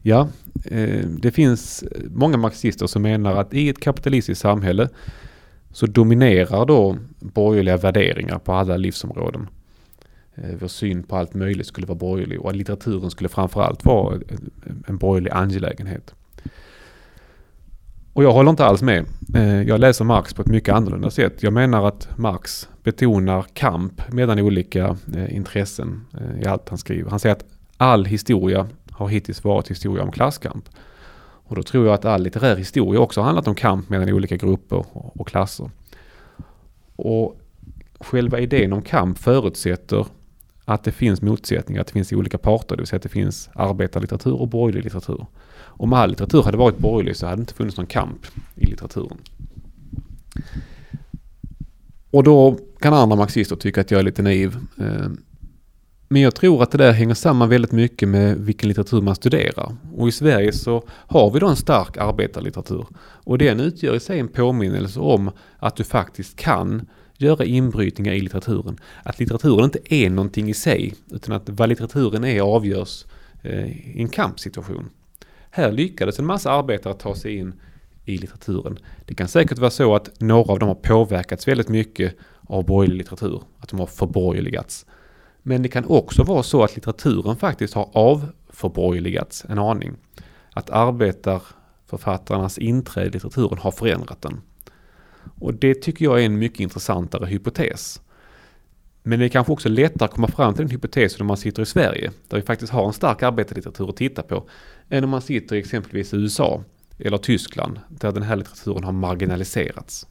Ja, 0.02 0.28
eh, 0.66 1.06
det 1.08 1.32
finns 1.32 1.84
många 2.10 2.38
marxister 2.38 2.88
som 2.88 3.02
menar 3.02 3.36
att 3.36 3.54
i 3.54 3.70
ett 3.70 3.80
kapitalistiskt 3.80 4.42
samhälle 4.42 4.90
så 5.72 5.86
dominerar 5.86 6.66
då 6.66 6.98
borgerliga 7.20 7.78
värderingar 7.78 8.40
på 8.40 8.54
alla 8.54 8.78
livsområden. 8.78 9.48
Eh, 10.36 10.56
vår 10.60 10.68
syn 10.68 11.04
på 11.04 11.16
allt 11.16 11.34
möjligt 11.34 11.68
skulle 11.68 11.88
vara 11.88 11.98
borgerlig 11.98 12.42
och 12.42 12.50
att 12.50 12.56
litteraturen 12.56 13.12
skulle 13.12 13.30
framförallt 13.30 13.86
vara 13.86 14.20
en 14.88 14.98
borgerlig 14.98 15.32
angelägenhet. 15.32 16.14
Och 18.20 18.26
jag 18.26 18.34
håller 18.34 18.50
inte 18.50 18.66
alls 18.66 18.82
med. 18.82 19.06
Eh, 19.36 19.62
jag 19.62 19.80
läser 19.80 20.06
Marx 20.06 20.34
på 20.34 20.42
ett 20.42 20.48
mycket 20.48 20.76
annorlunda 20.76 21.12
sätt. 21.12 21.44
Jag 21.44 21.54
menar 21.54 21.88
att 21.88 22.18
Marx 22.18 22.70
betonar 22.84 23.46
kamp 23.54 24.12
mellan 24.12 24.40
olika 24.40 24.98
eh, 25.16 25.36
intressen 25.36 26.06
eh, 26.14 26.42
i 26.42 26.46
allt 26.46 26.70
han 26.70 26.78
skriver. 26.78 27.10
Han 27.10 27.20
säger 27.20 27.36
att 27.36 27.46
all 27.78 28.06
historia 28.06 28.68
har 28.92 29.08
hittills 29.08 29.44
varit 29.44 29.72
historia 29.72 30.04
om 30.04 30.12
klasskamp. 30.12 30.70
Och 31.22 31.56
då 31.56 31.64
tror 31.64 31.86
jag 31.86 31.94
att 31.94 32.06
all 32.06 32.24
litterär 32.24 32.56
historia 32.56 33.00
också 33.00 33.22
har 33.22 33.26
handlat 33.26 33.48
om 33.48 33.56
kamp 33.56 33.90
mellan 33.90 34.10
olika 34.10 34.36
grupper 34.36 34.86
och 34.94 35.28
klasser. 35.28 35.70
Och 36.96 37.40
själva 38.00 38.40
idén 38.40 38.74
om 38.74 38.82
kamp 38.82 39.18
förutsätter 39.18 40.06
att 40.66 40.84
det 40.84 40.92
finns 40.92 41.22
motsättningar, 41.22 41.82
att 41.82 41.88
det 41.88 41.94
finns 41.94 42.14
olika 42.14 42.38
parter, 42.38 42.76
det 42.76 42.82
vill 42.82 42.88
säga 42.88 42.98
att 42.98 43.04
det 43.04 43.10
finns 43.10 43.50
arbetarlitteratur 43.54 44.42
och 44.42 44.48
borgerlig 44.48 44.84
litteratur. 44.84 45.26
Om 45.80 45.94
all 45.94 46.10
litteratur 46.10 46.44
hade 46.44 46.58
varit 46.58 46.78
borgerlig 46.78 47.16
så 47.16 47.26
hade 47.26 47.36
det 47.36 47.42
inte 47.42 47.54
funnits 47.54 47.78
någon 47.78 47.86
kamp 47.86 48.26
i 48.56 48.66
litteraturen. 48.66 49.18
Och 52.12 52.24
då 52.24 52.60
kan 52.80 52.94
andra 52.94 53.16
marxister 53.16 53.56
tycka 53.56 53.82
att 53.82 53.92
jag 53.92 54.00
är 54.00 54.04
lite 54.04 54.22
naiv. 54.22 54.58
Eh, 54.78 55.10
men 56.10 56.22
jag 56.22 56.36
tror 56.36 56.64
att 56.64 56.72
det 56.72 56.78
där 56.78 56.92
hänger 56.92 57.14
samman 57.14 57.50
väldigt 57.50 57.72
mycket 57.72 58.10
med 58.10 58.38
vilken 58.38 58.70
litteratur 58.70 59.02
man 59.02 59.16
studerar. 59.16 59.76
Och 59.96 60.08
i 60.08 60.12
Sverige 60.12 60.52
så 60.52 60.84
har 60.90 61.32
vi 61.32 61.40
då 61.40 61.48
en 61.48 61.56
stark 61.56 61.98
arbetarlitteratur. 61.98 62.86
Och 63.02 63.38
den 63.38 63.60
utgör 63.60 63.96
i 63.96 64.00
sig 64.00 64.20
en 64.20 64.28
påminnelse 64.28 65.00
om 65.00 65.32
att 65.60 65.76
du 65.76 65.84
faktiskt 65.84 66.36
kan 66.36 66.88
göra 67.18 67.46
inbrytningar 67.46 68.14
i 68.14 68.22
litteraturen. 68.22 68.78
Att 69.04 69.20
litteraturen 69.20 69.66
inte 69.66 69.96
är 69.96 70.10
någonting 70.10 70.50
i 70.50 70.54
sig, 70.54 70.94
utan 71.12 71.36
att 71.36 71.50
vad 71.50 71.70
litteraturen 71.70 72.24
är 72.24 72.42
avgörs 72.42 73.06
eh, 73.42 73.98
i 73.98 74.02
en 74.02 74.10
kampsituation. 74.10 74.90
Här 75.50 75.72
lyckades 75.72 76.20
en 76.20 76.26
massa 76.26 76.52
arbetare 76.52 76.94
ta 76.94 77.16
sig 77.16 77.36
in 77.36 77.54
i 78.06 78.18
litteraturen. 78.18 78.78
Det 79.06 79.16
kan 79.16 79.28
säkert 79.28 79.58
vara 79.58 79.72
så 79.72 79.96
att 79.96 80.22
några 80.22 80.54
av 80.54 80.60
dem 80.60 80.68
har 80.68 80.76
påverkats 80.76 81.48
väldigt 81.48 81.70
mycket 81.70 82.16
av 82.42 82.66
borgerlig 82.66 82.98
litteratur, 82.98 83.44
att 83.60 83.70
de 83.70 83.80
har 83.80 83.88
förborgerligats. 83.88 84.86
Men 85.42 85.64
det 85.64 85.70
kan 85.70 85.86
också 85.86 86.24
vara 86.24 86.44
så 86.44 86.64
att 86.64 86.76
litteraturen 86.76 87.36
faktiskt 87.36 87.74
har 87.74 87.90
avförborgerligats 87.94 89.46
en 89.50 89.60
aning. 89.60 89.96
Att 90.54 90.70
arbetarförfattarnas 90.70 92.58
inträde 92.58 93.08
i 93.08 93.12
litteraturen 93.12 93.58
har 93.58 93.72
förändrat 93.72 94.22
den. 94.22 94.42
Och 95.40 95.54
det 95.54 95.74
tycker 95.74 96.06
jag 96.06 96.22
är 96.22 96.26
en 96.26 96.40
mycket 96.40 96.60
intressantare 96.60 97.26
hypotes. 97.26 98.02
Men 99.04 99.20
det 99.20 99.26
är 99.26 99.30
kanske 99.30 99.54
också 99.54 99.70
lättare 99.70 100.06
att 100.06 100.14
komma 100.14 100.28
fram 100.28 100.54
till 100.54 100.64
den 100.64 100.72
hypotesen 100.72 101.22
om 101.22 101.28
man 101.28 101.38
sitter 101.38 101.62
i 101.62 101.66
Sverige, 101.66 102.12
där 102.28 102.38
vi 102.38 102.44
faktiskt 102.44 102.74
har 102.74 102.88
en 102.88 102.94
stark 102.94 103.24
arbetarlitteratur 103.24 103.90
att 103.90 103.98
titta 103.98 104.22
på, 104.24 104.50
än 104.90 105.04
om 105.04 105.10
man 105.10 105.22
sitter 105.22 105.56
i 105.56 105.60
exempelvis 105.60 106.14
USA 106.14 106.64
eller 107.00 107.18
Tyskland, 107.18 107.80
där 107.90 108.12
den 108.12 108.24
här 108.24 108.36
litteraturen 108.36 108.84
har 108.84 108.92
marginaliserats. 108.92 110.08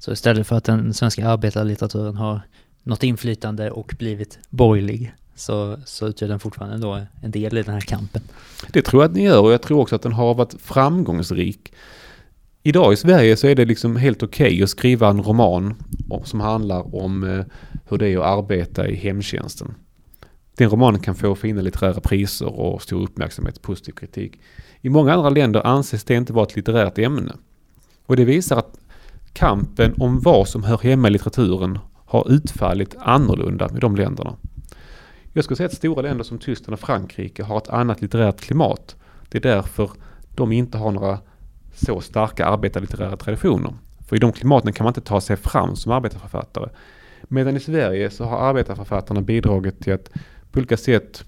Så 0.00 0.12
istället 0.12 0.46
för 0.46 0.56
att 0.56 0.64
den 0.64 0.94
svenska 0.94 1.28
arbetarlitteraturen 1.28 2.16
har 2.16 2.40
något 2.82 3.02
inflytande 3.02 3.70
och 3.70 3.94
blivit 3.98 4.38
borgerlig, 4.50 5.14
så, 5.34 5.76
så 5.84 6.06
utgör 6.06 6.28
den 6.28 6.40
fortfarande 6.40 6.78
då 6.78 7.00
en 7.22 7.30
del 7.30 7.58
i 7.58 7.62
den 7.62 7.74
här 7.74 7.80
kampen. 7.80 8.22
Det 8.72 8.82
tror 8.82 9.02
jag 9.02 9.08
att 9.08 9.14
den 9.14 9.24
gör 9.24 9.40
och 9.40 9.52
jag 9.52 9.62
tror 9.62 9.80
också 9.80 9.96
att 9.96 10.02
den 10.02 10.12
har 10.12 10.34
varit 10.34 10.54
framgångsrik. 10.60 11.72
Idag 12.62 12.92
i 12.92 12.96
Sverige 12.96 13.36
så 13.36 13.46
är 13.46 13.54
det 13.54 13.64
liksom 13.64 13.96
helt 13.96 14.22
okej 14.22 14.46
okay 14.46 14.62
att 14.62 14.70
skriva 14.70 15.08
en 15.08 15.22
roman 15.22 15.74
som 16.24 16.40
handlar 16.40 16.94
om 16.94 17.24
eh, 17.24 17.44
hur 17.88 17.98
det 17.98 18.08
är 18.08 18.18
att 18.18 18.38
arbeta 18.38 18.88
i 18.88 18.94
hemtjänsten. 18.94 19.74
Den 20.56 20.70
romanen 20.70 21.00
kan 21.00 21.14
få 21.14 21.34
fina 21.34 21.60
litterära 21.60 22.00
priser 22.00 22.60
och 22.60 22.82
stor 22.82 23.02
uppmärksamhet, 23.02 23.62
positiv 23.62 23.92
kritik. 23.92 24.40
I 24.80 24.88
många 24.88 25.14
andra 25.14 25.30
länder 25.30 25.66
anses 25.66 26.04
det 26.04 26.14
inte 26.14 26.32
vara 26.32 26.46
ett 26.46 26.56
litterärt 26.56 26.98
ämne. 26.98 27.32
Och 28.06 28.16
det 28.16 28.24
visar 28.24 28.56
att 28.56 28.78
kampen 29.32 29.94
om 29.98 30.20
vad 30.20 30.48
som 30.48 30.64
hör 30.64 30.78
hemma 30.78 31.08
i 31.08 31.10
litteraturen 31.10 31.78
har 31.94 32.32
utfallit 32.32 32.94
annorlunda 32.98 33.70
i 33.76 33.80
de 33.80 33.96
länderna. 33.96 34.36
Jag 35.32 35.44
skulle 35.44 35.56
säga 35.56 35.66
att 35.66 35.74
stora 35.74 36.02
länder 36.02 36.24
som 36.24 36.38
Tyskland 36.38 36.74
och 36.74 36.80
Frankrike 36.80 37.42
har 37.42 37.58
ett 37.58 37.68
annat 37.68 38.02
litterärt 38.02 38.40
klimat. 38.40 38.96
Det 39.28 39.38
är 39.38 39.42
därför 39.42 39.90
de 40.34 40.52
inte 40.52 40.78
har 40.78 40.90
några 40.90 41.18
så 41.74 42.00
starka 42.00 42.46
arbetarlitterära 42.46 43.16
traditioner. 43.16 43.74
För 44.06 44.16
i 44.16 44.18
de 44.18 44.32
klimaten 44.32 44.72
kan 44.72 44.84
man 44.84 44.90
inte 44.90 45.00
ta 45.00 45.20
sig 45.20 45.36
fram 45.36 45.76
som 45.76 45.92
arbetarförfattare. 45.92 46.68
Medan 47.22 47.56
i 47.56 47.60
Sverige 47.60 48.10
så 48.10 48.24
har 48.24 48.38
arbetarförfattarna 48.38 49.20
bidragit 49.20 49.80
till 49.80 49.92
att 49.92 50.10
på 50.56 50.60
olika 50.60 50.76
sätt 50.76 51.24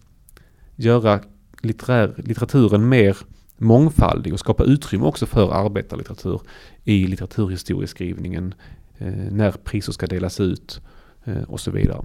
göra 0.76 1.20
litterär, 1.62 2.14
litteraturen 2.16 2.88
mer 2.88 3.16
mångfaldig 3.56 4.32
och 4.32 4.38
skapa 4.38 4.64
utrymme 4.64 5.04
också 5.04 5.26
för 5.26 5.66
arbetarlitteratur 5.66 6.40
i 6.84 7.06
litteraturhistorieskrivningen, 7.06 8.54
eh, 8.98 9.12
när 9.30 9.50
priser 9.50 9.92
ska 9.92 10.06
delas 10.06 10.40
ut 10.40 10.80
eh, 11.24 11.42
och 11.42 11.60
så 11.60 11.70
vidare. 11.70 12.04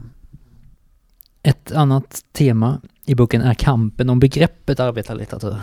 Ett 1.43 1.71
annat 1.71 2.25
tema 2.31 2.81
i 3.05 3.15
boken 3.15 3.41
är 3.41 3.53
kampen 3.53 4.09
om 4.09 4.19
begreppet 4.19 4.79
arbetarlitteratur. 4.79 5.57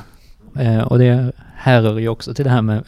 Eh, 0.56 0.80
och 0.80 0.98
det 0.98 1.32
härrör 1.54 1.98
ju 1.98 2.08
också 2.08 2.34
till 2.34 2.44
det 2.44 2.50
här 2.50 2.62
med 2.62 2.84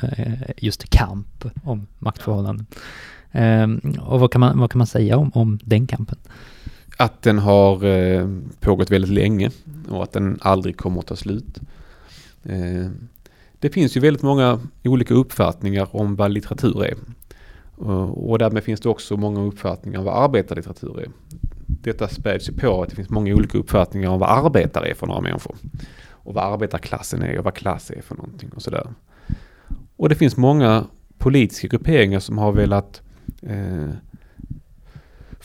just 0.56 0.90
kamp 0.90 1.44
om 1.64 1.87
maktförhållanden. 1.98 2.66
Och 4.00 4.20
vad 4.20 4.32
kan 4.32 4.40
man, 4.40 4.58
vad 4.58 4.70
kan 4.70 4.78
man 4.78 4.87
säga 4.87 5.16
om, 5.16 5.30
om 5.35 5.58
den 5.62 5.87
kampen? 5.87 6.18
Att 6.96 7.22
den 7.22 7.38
har 7.38 7.85
eh, 7.85 8.28
pågått 8.61 8.90
väldigt 8.90 9.11
länge 9.11 9.50
och 9.88 10.02
att 10.02 10.12
den 10.12 10.38
aldrig 10.40 10.76
kommer 10.76 11.00
att 11.00 11.07
ta 11.07 11.16
slut. 11.16 11.61
Eh, 12.42 12.90
det 13.59 13.70
finns 13.70 13.96
ju 13.96 14.00
väldigt 14.00 14.22
många 14.22 14.61
olika 14.85 15.14
uppfattningar 15.14 15.96
om 15.96 16.16
vad 16.16 16.31
litteratur 16.31 16.85
är. 16.85 16.94
Och 18.12 18.38
därmed 18.38 18.64
finns 18.64 18.81
det 18.81 18.88
också 18.88 19.16
många 19.16 19.40
uppfattningar 19.40 19.98
om 19.98 20.05
vad 20.05 20.24
arbetarlitteratur 20.24 21.00
är. 21.00 21.09
Detta 21.66 22.09
späds 22.09 22.48
ju 22.48 22.52
på 22.52 22.83
att 22.83 22.88
det 22.88 22.96
finns 22.96 23.11
många 23.11 23.35
olika 23.35 23.59
uppfattningar 23.59 24.09
om 24.11 24.20
vad 24.20 24.44
arbetare 24.44 24.90
är 24.90 24.94
för 24.94 25.07
några 25.07 25.20
människor 25.20 25.57
och 26.11 26.35
vad 26.35 26.52
arbetarklassen 26.52 27.22
är 27.22 27.38
och 27.38 27.44
vad 27.44 27.55
klass 27.55 27.90
är 27.90 28.02
för 28.02 28.14
någonting 28.14 28.50
och 28.57 28.62
sådär. 28.62 28.87
Och 29.96 30.09
det 30.09 30.14
finns 30.14 30.37
många 30.37 30.85
politiska 31.18 31.68
grupperingar 31.68 32.20
som 32.20 32.38
har 32.38 32.52
velat 32.52 33.02
eh, 33.42 33.88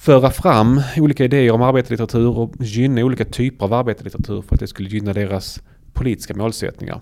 föra 0.08 0.30
fram 0.32 0.82
olika 0.98 1.26
idéer 1.26 1.52
om 1.52 1.62
arbetarlitteratur 1.62 2.38
och 2.38 2.54
gynna 2.60 3.02
olika 3.02 3.26
typer 3.26 3.66
av 3.66 3.74
arbetarlitteratur 3.74 4.42
för 4.42 4.56
att 4.56 4.60
det 4.60 4.68
skulle 4.68 4.90
gynna 4.90 5.14
deras 5.14 5.62
politiska 5.94 6.34
målsättningar. 6.34 7.02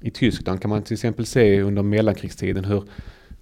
I 0.00 0.10
Tyskland 0.10 0.60
kan 0.60 0.68
man 0.68 0.82
till 0.82 0.94
exempel 0.94 1.26
se 1.26 1.60
under 1.62 1.82
mellankrigstiden 1.82 2.64
hur 2.64 2.82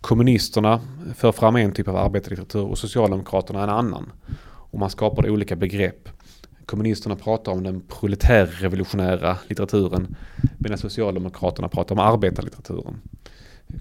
kommunisterna 0.00 0.80
för 1.14 1.32
fram 1.32 1.56
en 1.56 1.72
typ 1.72 1.88
av 1.88 1.96
arbetarlitteratur 1.96 2.64
och 2.64 2.78
socialdemokraterna 2.78 3.62
en 3.62 3.68
annan. 3.68 4.12
Och 4.44 4.78
man 4.78 4.90
skapade 4.90 5.30
olika 5.30 5.56
begrepp 5.56 6.08
kommunisterna 6.66 7.16
pratar 7.16 7.52
om 7.52 7.62
den 7.62 7.80
proletärrevolutionära 7.80 9.36
litteraturen 9.48 10.16
medan 10.58 10.78
socialdemokraterna 10.78 11.68
pratar 11.68 11.94
om 11.94 11.98
arbetarlitteraturen. 11.98 13.00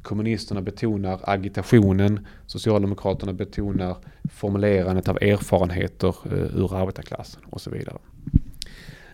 Kommunisterna 0.02 0.62
betonar 0.62 1.20
agitationen, 1.24 2.28
socialdemokraterna 2.46 3.34
betonar 3.34 3.98
formulerandet 4.34 5.10
av 5.10 5.18
erfarenheter 5.18 6.16
eh, 6.26 6.58
ur 6.58 6.76
arbetarklassen 6.76 7.42
och 7.50 7.62
så 7.62 7.70
vidare. 7.70 7.98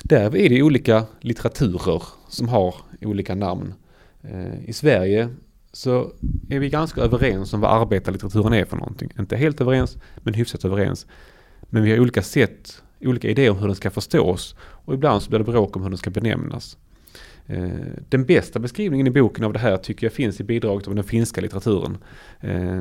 Där 0.03 0.35
är 0.35 0.49
det 0.49 0.63
olika 0.63 1.05
litteraturer 1.21 2.03
som 2.29 2.47
har 2.47 2.75
olika 3.01 3.35
namn. 3.35 3.73
Eh, 4.21 4.69
I 4.69 4.73
Sverige 4.73 5.29
så 5.71 6.11
är 6.49 6.59
vi 6.59 6.69
ganska 6.69 7.01
överens 7.01 7.53
om 7.53 7.61
vad 7.61 7.81
arbetarlitteraturen 7.81 8.53
är 8.53 8.65
för 8.65 8.77
någonting. 8.77 9.09
Inte 9.19 9.35
helt 9.35 9.61
överens, 9.61 9.97
men 10.17 10.33
hyfsat 10.33 10.65
överens. 10.65 11.07
Men 11.61 11.83
vi 11.83 11.91
har 11.91 11.99
olika 11.99 12.21
sätt 12.21 12.81
olika 13.01 13.29
idéer 13.29 13.51
om 13.51 13.57
hur 13.57 13.67
den 13.67 13.75
ska 13.75 13.91
förstås 13.91 14.55
och 14.61 14.93
ibland 14.93 15.21
så 15.21 15.29
blir 15.29 15.39
det 15.39 15.45
bråk 15.45 15.75
om 15.75 15.81
hur 15.81 15.89
den 15.89 15.97
ska 15.97 16.09
benämnas. 16.09 16.77
Eh, 17.49 17.69
den 18.09 18.25
bästa 18.25 18.59
beskrivningen 18.59 19.07
i 19.07 19.09
boken 19.09 19.45
av 19.45 19.53
det 19.53 19.59
här 19.59 19.77
tycker 19.77 20.05
jag 20.05 20.13
finns 20.13 20.39
i 20.39 20.43
bidraget 20.43 20.87
av 20.87 20.95
den 20.95 21.03
finska 21.03 21.41
litteraturen. 21.41 21.97
Eh, 22.39 22.79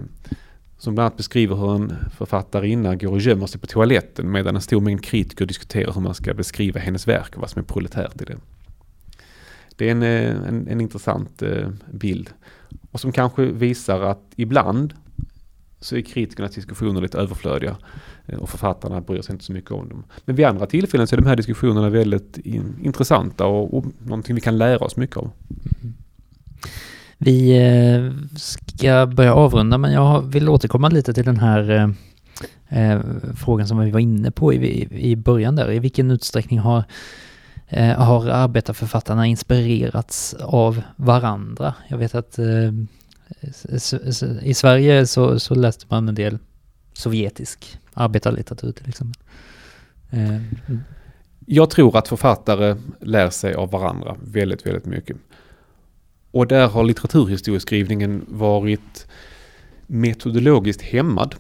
som 0.78 0.94
bland 0.94 1.06
annat 1.06 1.16
beskriver 1.16 1.56
hur 1.56 1.74
en 1.74 1.96
författarinna 2.16 2.96
går 2.96 3.12
och 3.12 3.20
gömmer 3.20 3.46
sig 3.46 3.60
på 3.60 3.66
toaletten 3.66 4.30
medan 4.30 4.56
en 4.56 4.62
stor 4.62 4.80
mängd 4.80 5.04
kritiker 5.04 5.46
diskuterar 5.46 5.92
hur 5.92 6.00
man 6.00 6.14
ska 6.14 6.34
beskriva 6.34 6.80
hennes 6.80 7.08
verk 7.08 7.34
och 7.34 7.40
vad 7.40 7.50
som 7.50 7.60
är 7.60 7.64
proletärt 7.64 8.22
i 8.22 8.24
det. 8.24 8.36
Det 9.76 9.88
är 9.88 9.90
en, 9.90 10.02
eh, 10.02 10.48
en, 10.48 10.68
en 10.68 10.80
intressant 10.80 11.42
bild 11.92 12.30
och 12.90 13.00
som 13.00 13.12
kanske 13.12 13.42
visar 13.42 14.00
att 14.00 14.22
ibland 14.36 14.94
så 15.80 15.96
är 15.96 16.00
kritikernas 16.00 16.54
diskussioner 16.54 17.00
lite 17.00 17.18
överflödiga 17.18 17.76
eh, 18.26 18.38
och 18.38 18.48
författarna 18.48 19.00
bryr 19.00 19.22
sig 19.22 19.32
inte 19.32 19.44
så 19.44 19.52
mycket 19.52 19.70
om 19.70 19.88
dem. 19.88 20.04
Men 20.24 20.36
vid 20.36 20.46
andra 20.46 20.66
tillfällen 20.66 21.06
så 21.06 21.14
är 21.14 21.20
de 21.20 21.26
här 21.26 21.36
diskussionerna 21.36 21.88
väldigt 21.88 22.38
in, 22.38 22.74
intressanta 22.82 23.46
och, 23.46 23.74
och 23.74 23.84
någonting 23.98 24.34
vi 24.34 24.40
kan 24.40 24.58
lära 24.58 24.78
oss 24.78 24.96
mycket 24.96 25.16
av. 25.16 25.30
Mm. 25.82 25.94
Vi 27.18 27.56
eh, 27.56 28.36
ska 28.36 29.06
börja 29.06 29.34
avrunda 29.34 29.78
men 29.78 29.92
jag 29.92 30.22
vill 30.22 30.48
återkomma 30.48 30.88
lite 30.88 31.14
till 31.14 31.24
den 31.24 31.38
här 31.38 31.70
eh, 31.70 31.88
eh, 32.68 33.00
frågan 33.36 33.68
som 33.68 33.78
vi 33.78 33.90
var 33.90 34.00
inne 34.00 34.30
på 34.30 34.52
i, 34.52 34.88
i 34.90 35.16
början 35.16 35.56
där. 35.56 35.72
I 35.72 35.78
vilken 35.78 36.10
utsträckning 36.10 36.58
har, 36.58 36.84
eh, 37.68 38.00
har 38.00 38.28
arbetarförfattarna 38.28 39.26
inspirerats 39.26 40.34
av 40.34 40.82
varandra? 40.96 41.74
Jag 41.88 41.98
vet 41.98 42.14
att 42.14 42.38
eh, 42.38 42.72
i 44.42 44.54
Sverige 44.54 45.06
så, 45.06 45.40
så 45.40 45.54
läste 45.54 45.86
man 45.88 46.08
en 46.08 46.14
del 46.14 46.38
sovjetisk 46.92 47.78
arbetarlitteratur 47.94 48.72
till 48.72 48.88
exempel. 48.88 49.22
Mm. 50.10 50.44
Jag 51.46 51.70
tror 51.70 51.96
att 51.96 52.08
författare 52.08 52.76
lär 53.00 53.30
sig 53.30 53.54
av 53.54 53.70
varandra 53.70 54.16
väldigt, 54.20 54.66
väldigt 54.66 54.86
mycket. 54.86 55.16
Och 56.30 56.46
där 56.46 56.68
har 56.68 56.84
litteraturhistorieskrivningen 56.84 58.24
varit 58.28 59.06
metodologiskt 59.86 60.82
hämmad. 60.82 61.34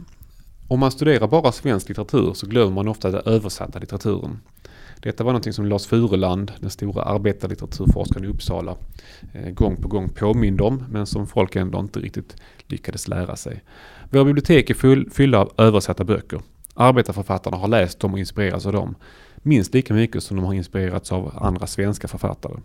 Om 0.68 0.80
man 0.80 0.90
studerar 0.90 1.28
bara 1.28 1.52
svensk 1.52 1.88
litteratur 1.88 2.34
så 2.34 2.46
glömmer 2.46 2.70
man 2.70 2.88
ofta 2.88 3.10
den 3.10 3.22
översatta 3.24 3.78
litteraturen. 3.78 4.40
Detta 5.00 5.24
var 5.24 5.32
någonting 5.32 5.52
som 5.52 5.66
Lars 5.66 5.86
Fureland, 5.86 6.52
den 6.60 6.70
stora 6.70 7.02
arbetarlitteraturforskaren 7.02 8.24
i 8.24 8.28
Uppsala, 8.28 8.76
eh, 9.32 9.50
gång 9.50 9.76
på 9.76 9.88
gång 9.88 10.08
påminde 10.08 10.62
om, 10.62 10.84
men 10.90 11.06
som 11.06 11.26
folk 11.26 11.56
ändå 11.56 11.78
inte 11.78 12.00
riktigt 12.00 12.36
lyckades 12.66 13.08
lära 13.08 13.36
sig. 13.36 13.62
Våra 14.10 14.24
bibliotek 14.24 14.70
är 14.70 14.74
full, 14.74 15.10
fyllda 15.10 15.38
av 15.38 15.52
översatta 15.56 16.04
böcker. 16.04 16.40
Arbetarförfattarna 16.74 17.56
har 17.56 17.68
läst 17.68 18.00
dem 18.00 18.12
och 18.12 18.18
inspirerats 18.18 18.66
av 18.66 18.72
dem 18.72 18.94
minst 19.42 19.74
lika 19.74 19.94
mycket 19.94 20.22
som 20.22 20.36
de 20.36 20.46
har 20.46 20.54
inspirerats 20.54 21.12
av 21.12 21.38
andra 21.40 21.66
svenska 21.66 22.08
författare. 22.08 22.60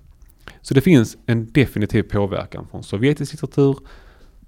Så 0.62 0.74
det 0.74 0.82
finns 0.82 1.18
en 1.26 1.52
definitiv 1.52 2.04
påverkan 2.04 2.68
från 2.72 2.84
sovjetisk 2.84 3.34
litteratur, 3.34 3.78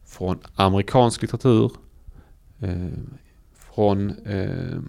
från 0.06 0.40
amerikansk 0.56 1.22
litteratur, 1.22 1.72
eh, 2.60 2.88
från 3.76 4.10
eh, 4.10 4.80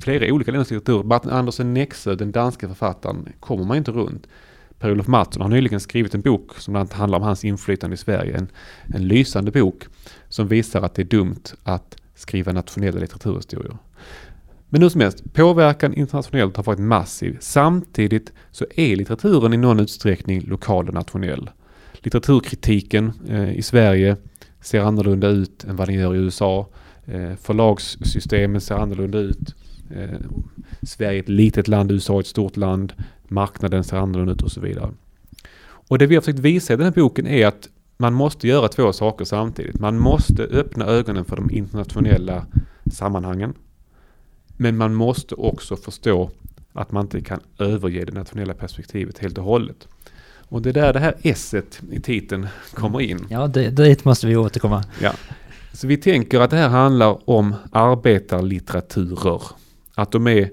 flera 0.00 0.34
olika 0.34 0.50
länders 0.50 0.70
litteratur. 0.70 1.02
Martin 1.02 1.30
Andersen 1.30 1.74
Nexö, 1.74 2.14
den 2.14 2.32
danska 2.32 2.68
författaren, 2.68 3.28
kommer 3.40 3.64
man 3.64 3.76
inte 3.76 3.90
runt. 3.90 4.26
Per-Olof 4.78 5.06
Mattsson 5.06 5.42
har 5.42 5.48
nyligen 5.48 5.80
skrivit 5.80 6.14
en 6.14 6.20
bok 6.20 6.54
som 6.58 6.72
bland 6.72 6.82
annat 6.82 6.98
handlar 6.98 7.18
om 7.18 7.24
hans 7.24 7.44
inflytande 7.44 7.94
i 7.94 7.96
Sverige. 7.96 8.36
En, 8.36 8.48
en 8.94 9.08
lysande 9.08 9.50
bok 9.50 9.84
som 10.28 10.48
visar 10.48 10.82
att 10.82 10.94
det 10.94 11.02
är 11.02 11.06
dumt 11.06 11.42
att 11.62 11.96
skriva 12.14 12.52
nationella 12.52 13.00
litteraturhistorier. 13.00 13.76
Men 14.68 14.82
hur 14.82 14.88
som 14.88 15.00
helst, 15.00 15.32
påverkan 15.32 15.94
internationellt 15.94 16.56
har 16.56 16.64
varit 16.64 16.78
massiv. 16.78 17.36
Samtidigt 17.40 18.32
så 18.50 18.66
är 18.76 18.96
litteraturen 18.96 19.54
i 19.54 19.56
någon 19.56 19.80
utsträckning 19.80 20.40
lokal 20.40 20.88
och 20.88 20.94
nationell. 20.94 21.50
Litteraturkritiken 21.92 23.12
eh, 23.28 23.52
i 23.58 23.62
Sverige 23.62 24.16
ser 24.60 24.80
annorlunda 24.80 25.28
ut 25.28 25.64
än 25.64 25.76
vad 25.76 25.88
den 25.88 25.94
gör 25.94 26.14
i 26.14 26.18
USA. 26.18 26.66
Eh, 27.06 27.32
förlagssystemen 27.42 28.60
ser 28.60 28.74
annorlunda 28.74 29.18
ut. 29.18 29.54
Eh, 29.90 30.20
Sverige 30.82 31.18
är 31.18 31.22
ett 31.22 31.28
litet 31.28 31.68
land, 31.68 31.92
USA 31.92 32.16
är 32.16 32.20
ett 32.20 32.26
stort 32.26 32.56
land. 32.56 32.92
Marknaden 33.28 33.84
ser 33.84 33.96
annorlunda 33.96 34.32
ut 34.32 34.42
och 34.42 34.52
så 34.52 34.60
vidare. 34.60 34.90
Och 35.62 35.98
det 35.98 36.06
vi 36.06 36.14
har 36.14 36.22
försökt 36.22 36.38
visa 36.38 36.72
i 36.72 36.76
den 36.76 36.84
här 36.86 36.92
boken 36.92 37.26
är 37.26 37.46
att 37.46 37.68
man 37.96 38.14
måste 38.14 38.48
göra 38.48 38.68
två 38.68 38.92
saker 38.92 39.24
samtidigt. 39.24 39.80
Man 39.80 39.98
måste 39.98 40.42
öppna 40.42 40.84
ögonen 40.84 41.24
för 41.24 41.36
de 41.36 41.50
internationella 41.50 42.46
sammanhangen. 42.92 43.54
Men 44.56 44.76
man 44.76 44.94
måste 44.94 45.34
också 45.34 45.76
förstå 45.76 46.30
att 46.72 46.92
man 46.92 47.04
inte 47.04 47.20
kan 47.20 47.40
överge 47.58 48.04
det 48.04 48.12
nationella 48.12 48.54
perspektivet 48.54 49.18
helt 49.18 49.38
och 49.38 49.44
hållet. 49.44 49.88
Och 50.50 50.62
det 50.62 50.68
är 50.68 50.72
där 50.72 50.92
det 50.92 50.98
här 50.98 51.14
s 51.22 51.54
i 51.90 52.00
titeln 52.00 52.48
kommer 52.74 53.00
in. 53.00 53.26
Ja, 53.28 53.46
det, 53.46 53.70
dit 53.70 54.04
måste 54.04 54.26
vi 54.26 54.36
återkomma. 54.36 54.84
Ja. 55.02 55.12
Så 55.72 55.86
vi 55.86 55.96
tänker 55.96 56.40
att 56.40 56.50
det 56.50 56.56
här 56.56 56.68
handlar 56.68 57.30
om 57.30 57.54
arbetarlitteraturer. 57.72 59.42
Att 59.94 60.12
de 60.12 60.26
är 60.26 60.50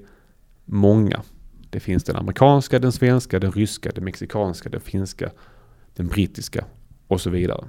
många. 0.65 1.21
Det 1.69 1.79
finns 1.79 2.03
den 2.03 2.15
amerikanska, 2.15 2.79
den 2.79 2.91
svenska, 2.91 3.39
den 3.39 3.51
ryska, 3.51 3.91
den 3.95 4.03
mexikanska, 4.03 4.69
den 4.69 4.81
finska, 4.81 5.31
den 5.95 6.07
brittiska 6.07 6.65
och 7.07 7.21
så 7.21 7.29
vidare. 7.29 7.65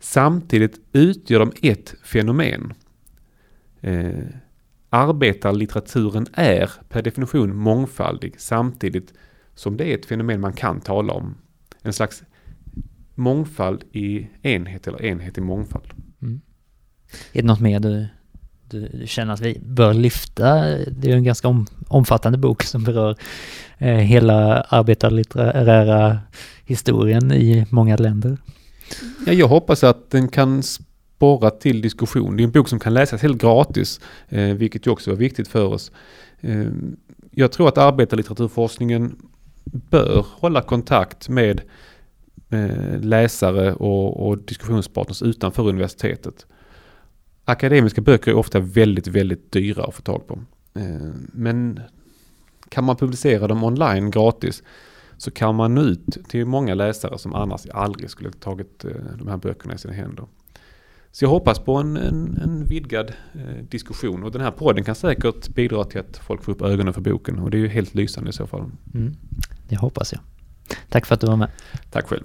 Samtidigt 0.00 0.80
utgör 0.92 1.38
de 1.38 1.52
ett 1.62 1.94
fenomen. 2.02 2.74
Eh, 3.80 4.24
arbetarlitteraturen 4.88 6.26
är 6.32 6.70
per 6.88 7.02
definition 7.02 7.56
mångfaldig 7.56 8.34
samtidigt 8.38 9.14
som 9.54 9.76
det 9.76 9.84
är 9.84 9.94
ett 9.94 10.06
fenomen 10.06 10.40
man 10.40 10.52
kan 10.52 10.80
tala 10.80 11.12
om. 11.12 11.34
En 11.82 11.92
slags 11.92 12.22
mångfald 13.14 13.84
i 13.92 14.28
enhet 14.42 14.86
eller 14.86 15.02
enhet 15.02 15.38
i 15.38 15.40
mångfald. 15.40 15.92
Är 17.32 17.42
det 17.42 17.48
något 17.48 17.60
mer 17.60 17.80
du, 17.80 18.06
du 18.70 19.06
känner 19.06 19.32
att 19.32 19.40
vi 19.40 19.60
bör 19.64 19.94
lyfta? 19.94 20.54
Det 20.90 21.08
är 21.08 21.10
ju 21.10 21.12
en 21.12 21.24
ganska 21.24 21.48
om, 21.48 21.66
omfattande 21.88 22.38
bok 22.38 22.62
som 22.62 22.84
berör 22.84 23.16
eh, 23.78 23.94
hela 23.94 24.60
arbetarlitterära 24.60 26.18
historien 26.64 27.32
i 27.32 27.66
många 27.70 27.96
länder. 27.96 28.38
Ja, 29.26 29.32
jag 29.32 29.48
hoppas 29.48 29.84
att 29.84 30.10
den 30.10 30.28
kan 30.28 30.62
sporra 30.62 31.50
till 31.50 31.82
diskussion. 31.82 32.36
Det 32.36 32.42
är 32.42 32.44
en 32.44 32.50
bok 32.50 32.68
som 32.68 32.78
kan 32.78 32.94
läsas 32.94 33.22
helt 33.22 33.42
gratis, 33.42 34.00
eh, 34.28 34.54
vilket 34.54 34.86
ju 34.86 34.90
också 34.90 35.10
är 35.10 35.16
viktigt 35.16 35.48
för 35.48 35.64
oss. 35.64 35.92
Eh, 36.40 36.66
jag 37.30 37.52
tror 37.52 37.68
att 37.68 37.78
arbetarlitteraturforskningen 37.78 39.16
bör 39.64 40.26
hålla 40.30 40.62
kontakt 40.62 41.28
med 41.28 41.60
eh, 42.50 43.00
läsare 43.00 43.72
och, 43.72 44.28
och 44.28 44.38
diskussionspartners 44.38 45.22
utanför 45.22 45.68
universitetet. 45.68 46.46
Akademiska 47.50 48.00
böcker 48.00 48.30
är 48.30 48.34
ofta 48.34 48.60
väldigt, 48.60 49.06
väldigt 49.06 49.52
dyra 49.52 49.84
att 49.84 49.94
få 49.94 50.02
tag 50.02 50.26
på. 50.26 50.38
Eh, 50.74 51.10
men 51.32 51.80
kan 52.68 52.84
man 52.84 52.96
publicera 52.96 53.48
dem 53.48 53.64
online 53.64 54.10
gratis 54.10 54.62
så 55.16 55.30
kan 55.30 55.54
man 55.54 55.74
nå 55.74 55.82
ut 55.82 56.28
till 56.28 56.46
många 56.46 56.74
läsare 56.74 57.18
som 57.18 57.34
annars 57.34 57.66
aldrig 57.66 58.10
skulle 58.10 58.30
tagit 58.32 58.84
eh, 58.84 58.90
de 59.18 59.28
här 59.28 59.36
böckerna 59.36 59.74
i 59.74 59.78
sina 59.78 59.94
händer. 59.94 60.24
Så 61.12 61.24
jag 61.24 61.30
hoppas 61.30 61.58
på 61.58 61.76
en, 61.76 61.96
en, 61.96 62.40
en 62.42 62.64
vidgad 62.64 63.12
eh, 63.34 63.64
diskussion 63.68 64.24
och 64.24 64.32
den 64.32 64.42
här 64.42 64.50
podden 64.50 64.84
kan 64.84 64.94
säkert 64.94 65.48
bidra 65.48 65.84
till 65.84 66.00
att 66.00 66.16
folk 66.16 66.42
får 66.42 66.52
upp 66.52 66.62
ögonen 66.62 66.94
för 66.94 67.00
boken 67.00 67.38
och 67.38 67.50
det 67.50 67.56
är 67.56 67.60
ju 67.60 67.68
helt 67.68 67.94
lysande 67.94 68.30
i 68.30 68.32
så 68.32 68.46
fall. 68.46 68.70
Mm, 68.94 69.14
det 69.68 69.76
hoppas 69.76 70.12
jag. 70.12 70.20
Tack 70.88 71.06
för 71.06 71.14
att 71.14 71.20
du 71.20 71.26
var 71.26 71.36
med. 71.36 71.50
Tack 71.90 72.06
själv. 72.06 72.24